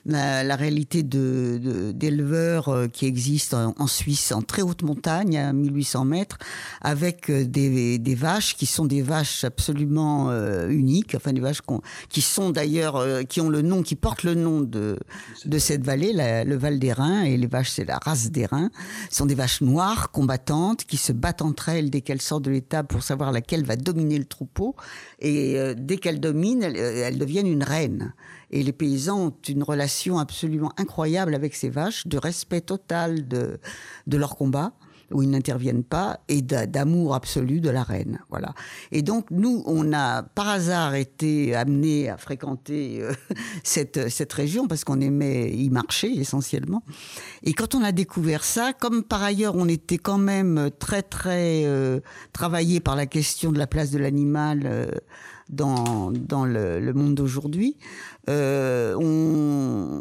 [0.06, 6.06] la, la réalité d'éleveurs euh, qui existent en, Suisse, en très haute montagne, à 1800
[6.06, 6.38] mètres,
[6.82, 11.62] avec euh, des, vaches qui sont des vaches absolument euh, uniques, enfin des vaches
[12.10, 14.97] qui sont d'ailleurs, qui ont le nom, qui portent le nom de,
[15.58, 18.70] cette vallée, le Val des Reins, et les vaches, c'est la race des Reins.
[19.10, 22.51] Ce sont des vaches noires, combattantes, qui se battent entre elles dès qu'elles sortent de
[22.51, 24.76] l'étable pour savoir laquelle va dominer le troupeau.
[25.20, 28.14] Et dès qu'elles dominent, elles deviennent une reine.
[28.52, 33.60] Et les paysans ont une relation absolument incroyable avec ces vaches, de respect total de,
[34.08, 34.74] de leur combat
[35.12, 38.20] où ils n'interviennent pas et d'amour absolu de la reine.
[38.30, 38.54] Voilà.
[38.91, 43.14] Et donc nous, on a par hasard été amenés à fréquenter euh,
[43.64, 46.84] cette cette région parce qu'on aimait y marcher essentiellement.
[47.43, 51.64] Et quand on a découvert ça, comme par ailleurs on était quand même très très
[51.66, 52.00] euh,
[52.34, 54.62] travaillé par la question de la place de l'animal.
[54.66, 54.88] Euh,
[55.48, 57.78] dans, dans le, le monde d'aujourd'hui,
[58.30, 58.95] euh,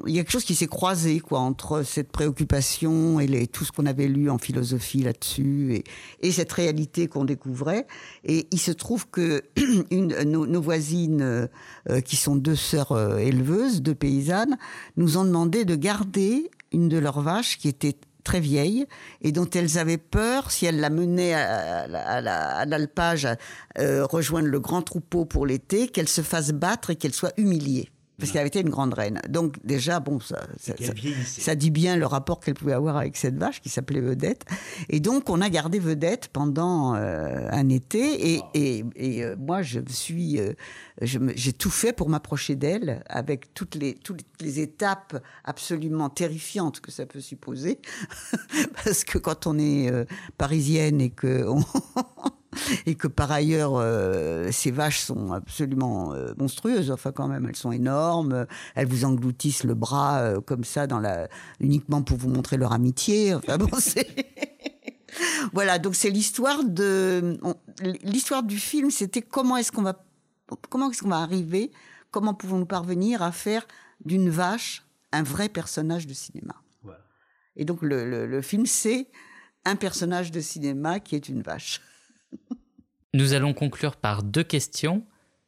[0.06, 3.64] il y a quelque chose qui s'est croisé quoi entre cette préoccupation et les, tout
[3.64, 5.84] ce qu'on avait lu en philosophie là-dessus et,
[6.20, 7.86] et, cette réalité qu'on découvrait.
[8.24, 9.42] Et il se trouve que
[9.90, 11.48] une, nos, nos voisines,
[11.90, 14.56] euh, qui sont deux sœurs euh, éleveuses, deux paysannes,
[14.96, 18.86] nous ont demandé de garder une de leurs vaches qui était très vieille
[19.20, 22.16] et dont elles avaient peur si elles la menaient à, à,
[22.58, 23.28] à l'alpage
[23.78, 27.90] euh, rejoindre le grand troupeau pour l'été, qu'elle se fasse battre et qu'elle soit humiliée
[28.18, 29.20] parce qu'elle avait été une grande reine.
[29.28, 30.92] Donc déjà, bon, ça, ça, ça,
[31.24, 34.44] ça dit bien le rapport qu'elle pouvait avoir avec cette vache qui s'appelait Vedette.
[34.88, 38.34] Et donc on a gardé Vedette pendant euh, un été.
[38.34, 38.48] Et, oh.
[38.54, 40.52] et, et euh, moi, je suis, euh,
[41.02, 46.92] j'ai tout fait pour m'approcher d'elle, avec toutes les toutes les étapes absolument terrifiantes que
[46.92, 47.80] ça peut supposer,
[48.84, 49.90] parce que quand on est
[50.38, 51.64] parisienne et que on
[52.86, 56.90] et que par ailleurs euh, ces vaches sont absolument euh, monstrueuses.
[56.90, 58.46] Enfin quand même elles sont énormes.
[58.74, 61.28] Elles vous engloutissent le bras euh, comme ça dans la
[61.60, 63.34] uniquement pour vous montrer leur amitié.
[63.34, 64.08] Enfin bon c'est
[65.52, 67.38] voilà donc c'est l'histoire de
[68.02, 70.04] l'histoire du film c'était comment est-ce qu'on va
[70.68, 71.70] comment est-ce qu'on va arriver
[72.10, 73.66] comment pouvons-nous parvenir à faire
[74.04, 76.54] d'une vache un vrai personnage de cinéma?
[76.82, 77.00] Voilà.
[77.56, 79.08] et donc le, le, le film c'est
[79.64, 81.80] un personnage de cinéma qui est une vache
[83.14, 85.06] Nous allons conclure par deux questions.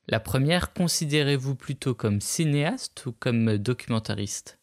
[0.09, 4.59] La première, considérez-vous plutôt comme cinéaste ou comme documentariste?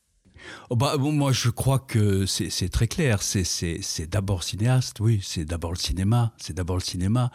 [0.69, 3.21] Oh bah, bon, moi, je crois que c'est très clair.
[3.21, 6.33] C'est d'abord cinéaste, oui, c'est d'abord le cinéma.
[6.37, 7.31] C'est d'abord le cinéma.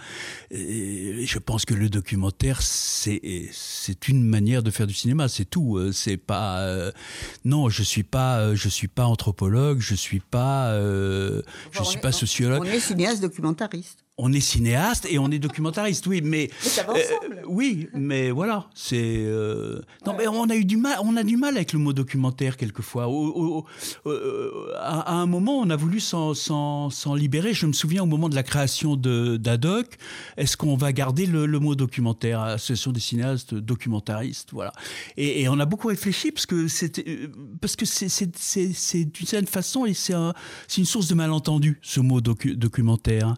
[0.51, 5.77] Et je pense que le documentaire, c'est une manière de faire du cinéma, c'est tout.
[5.77, 6.61] Euh, c'est pas.
[6.61, 6.93] Euh,
[7.45, 12.13] non, je suis pas, euh, je suis pas anthropologue, je suis pas, je suis pas
[12.13, 12.63] sociologue.
[12.63, 16.95] On est cinéaste documentariste on est cinéaste et on est documentariste, oui, mais, ça va
[16.95, 17.39] ensemble.
[17.39, 21.23] Euh, oui, mais voilà, c'est euh, non, mais on a eu du mal, on a
[21.23, 23.09] du mal avec le mot documentaire quelquefois.
[24.07, 27.55] Euh, à, un moment, on a voulu s'en libérer.
[27.55, 29.97] Je me souviens au moment de la création de d'Adoc,
[30.37, 34.73] est-ce qu'on va garder le, mot documentaire, association des cinéastes documentaristes, voilà.
[35.17, 39.95] Et, on a beaucoup réfléchi parce que c'était parce que c'est d'une certaine façon et
[39.95, 40.15] c'est
[40.77, 43.35] une source de malentendu ce mot documentaire.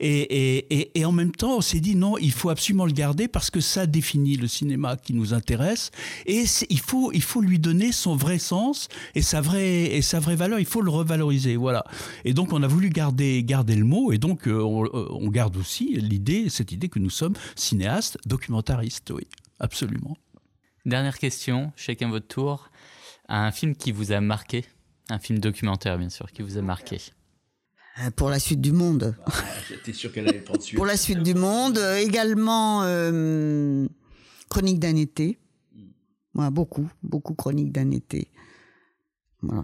[0.00, 3.50] Et et, en même temps, on s'est dit non, il faut absolument le garder parce
[3.50, 5.90] que ça définit le cinéma qui nous intéresse
[6.26, 10.20] et il faut, il faut lui donner son vrai sens et sa vraie, et sa
[10.20, 10.58] vraie valeur.
[10.58, 11.84] Il faut le revaloriser, voilà.
[12.24, 15.56] Et donc, on a voulu garder, garder le mot et donc euh, euh, on, garde
[15.56, 19.26] aussi l'idée, cette idée que nous sommes cinéastes, documentaristes, oui,
[19.60, 20.16] absolument.
[20.84, 22.70] Dernière question, chacun votre tour.
[23.28, 24.64] Un film qui vous a marqué,
[25.08, 26.98] un film documentaire bien sûr, qui vous a marqué.
[28.00, 29.14] Euh, pour la suite du monde.
[29.68, 30.76] J'étais sûr qu'elle allait prendre suite.
[30.76, 33.86] pour la suite du monde, euh, également euh,
[34.48, 35.38] Chronique d'un été.
[36.32, 38.28] Voilà, beaucoup, beaucoup Chronique d'un été.
[39.42, 39.62] Voilà.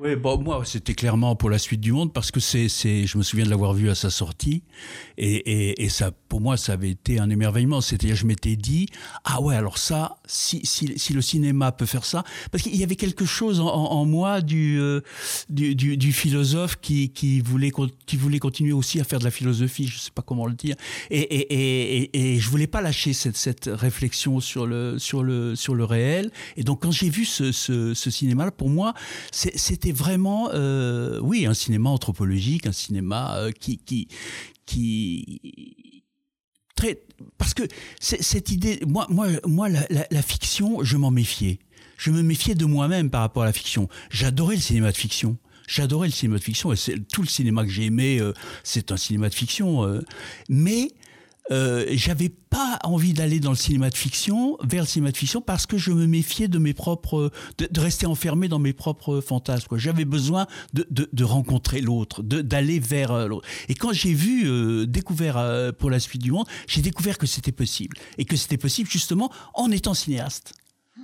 [0.00, 3.18] Oui, bon, moi, c'était clairement pour la suite du monde parce que c'est, c'est, je
[3.18, 4.62] me souviens de l'avoir vu à sa sortie
[5.16, 7.80] et, et, et, ça, pour moi, ça avait été un émerveillement.
[7.80, 8.86] C'est-à-dire, je m'étais dit,
[9.24, 12.22] ah ouais, alors ça, si, si, si le cinéma peut faire ça,
[12.52, 15.00] parce qu'il y avait quelque chose en, moi du, euh,
[15.48, 17.72] du, du, du, philosophe qui, qui voulait,
[18.06, 20.76] qui voulait continuer aussi à faire de la philosophie, je sais pas comment le dire,
[21.10, 25.56] et, et, et, et je voulais pas lâcher cette, cette réflexion sur le, sur le,
[25.56, 26.30] sur le réel.
[26.56, 28.94] Et donc, quand j'ai vu ce, ce, ce cinéma, pour moi,
[29.32, 33.78] c'était vraiment, euh, oui, un cinéma anthropologique, un cinéma euh, qui,
[34.66, 35.87] qui
[37.36, 37.62] parce que
[38.00, 41.58] cette idée, moi, moi, moi, la, fiction, je m'en méfiais.
[41.96, 43.88] Je me méfiais de moi-même par rapport à la fiction.
[44.10, 45.36] J'adorais le cinéma de fiction.
[45.66, 46.76] J'adorais le cinéma de fiction et
[47.12, 48.32] tout le cinéma que j'ai aimé, euh,
[48.64, 50.00] c'est un cinéma de fiction.
[50.48, 50.92] mais
[51.50, 55.40] euh, j'avais pas envie d'aller dans le cinéma de fiction, vers le cinéma de fiction,
[55.40, 59.76] parce que je me méfiais de mes propres, de, rester enfermé dans mes propres fantasmes.
[59.78, 63.46] J'avais besoin de, rencontrer l'autre, d'aller vers euh, l'autre.
[63.68, 67.52] Et quand j'ai vu, euh, découvert pour la suite du monde, j'ai découvert que c'était
[67.52, 67.96] possible.
[68.18, 70.54] Et que c'était possible justement en étant cinéaste.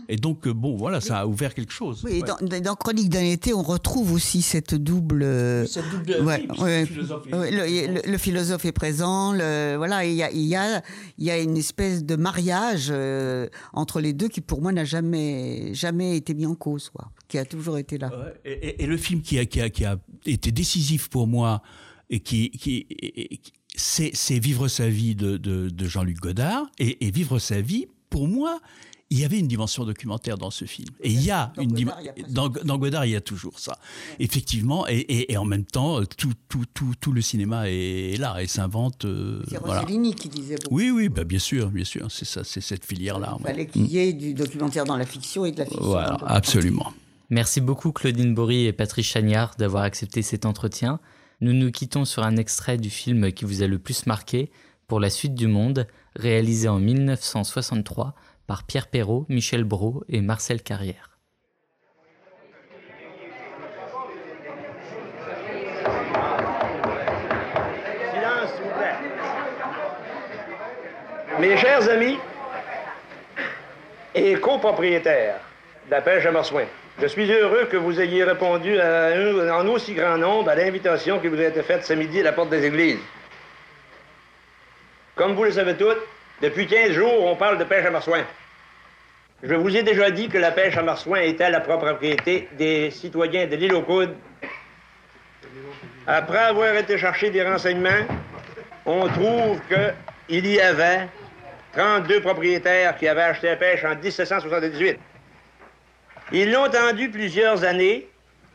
[0.09, 2.03] Et donc, euh, bon, voilà, ça a ouvert quelque chose.
[2.05, 5.23] Oui, dans, dans, Chronique d'un été, on retrouve aussi cette double.
[5.23, 9.33] Euh, cette double ouais, ouais, philosophe le, le, philosophe est présent.
[9.33, 10.83] Le, voilà, il y a, il y, a,
[11.19, 14.85] il y a une espèce de mariage euh, entre les deux qui, pour moi, n'a
[14.85, 18.11] jamais, jamais été mis en cause, quoi, qui a toujours été là.
[18.45, 19.97] Et, et, le film qui a, qui, a, qui a
[20.27, 21.63] été décisif pour moi
[22.11, 22.87] et qui, qui,
[23.75, 26.67] c'est, Vivre sa vie de, de, de Jean-Luc Godard.
[26.79, 28.61] Et, et Vivre sa vie, pour moi,
[29.15, 30.89] il y avait une dimension documentaire dans ce film.
[31.01, 32.13] Et il y a une dimension.
[32.31, 33.79] Dans, dans, Godard, il y a toujours ça.
[34.19, 38.49] Effectivement, et, et, en même temps, tout, tout, tout, tout, le cinéma est là et
[38.49, 39.05] s'invente.
[39.05, 40.75] Euh, c'est Rossellini qui disait beaucoup.
[40.75, 42.11] Oui, oui, bah, bien sûr, bien sûr.
[42.11, 43.37] C'est ça, c'est cette filière-là.
[43.39, 45.85] Il fallait qu'il y ait du documentaire dans la fiction et de la fiction.
[45.85, 46.93] Voilà, absolument.
[47.31, 50.99] Merci beaucoup Claudine Bory et Patrice Chagnard d'avoir accepté cet entretien.
[51.41, 54.51] Nous nous quittons sur un extrait du film qui vous a le plus marqué,
[54.89, 55.87] Pour la suite du monde,
[56.17, 58.17] réalisé en 1963
[58.47, 61.11] par Pierre Perrault, Michel Brault et Marcel Carrière.
[71.41, 72.17] Mes chers amis
[74.15, 75.41] et copropriétaires
[75.91, 76.67] de à Marsouin,
[77.01, 81.41] je suis heureux que vous ayez répondu en aussi grand nombre à l'invitation qui vous
[81.41, 83.01] a été faite ce midi à la porte des églises.
[85.17, 85.97] Comme vous le savez tous,
[86.43, 88.25] depuis 15 jours, on parle de pêche à marsouin.
[89.43, 93.47] Je vous ai déjà dit que la pêche à marsouin était la propriété des citoyens
[93.47, 94.15] de l'île aux Coudes.
[96.07, 98.05] Après avoir été chercher des renseignements,
[98.87, 101.09] on trouve qu'il y avait
[101.75, 104.99] 32 propriétaires qui avaient acheté la pêche en 1778.
[106.33, 108.09] Ils l'ont tendu plusieurs années,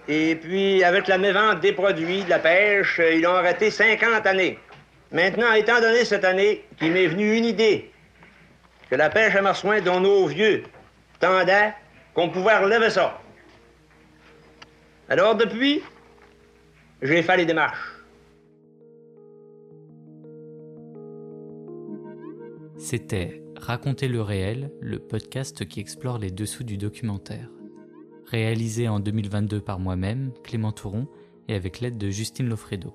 [0.07, 4.57] et puis avec la mévente des produits de la pêche, ils l'ont arrêté 50 années.
[5.11, 7.91] Maintenant, étant donné cette année qu'il m'est venu une idée,
[8.89, 10.63] que la pêche à marsouin dont nos vieux
[11.19, 11.73] tendaient,
[12.13, 13.21] qu'on pouvait relever ça.
[15.09, 15.81] Alors depuis,
[17.01, 17.95] j'ai fait les démarches.
[22.77, 27.49] C'était Raconter le réel, le podcast qui explore les dessous du documentaire.
[28.25, 31.07] réalisé en 2022 par moi-même, Clément Touron,
[31.47, 32.93] et avec l'aide de Justine Lofredo.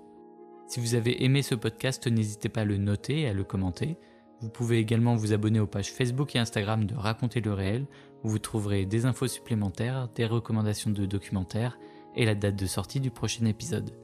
[0.66, 3.98] Si vous avez aimé ce podcast, n'hésitez pas à le noter et à le commenter.
[4.40, 7.86] Vous pouvez également vous abonner aux pages Facebook et Instagram de Raconter le réel,
[8.22, 11.78] où vous trouverez des infos supplémentaires, des recommandations de documentaires
[12.16, 13.96] et la date de sortie du prochain épisode.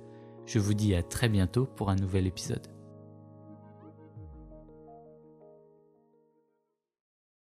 [0.47, 2.80] Je vous dis à très bientôt pour un nouvel épisode.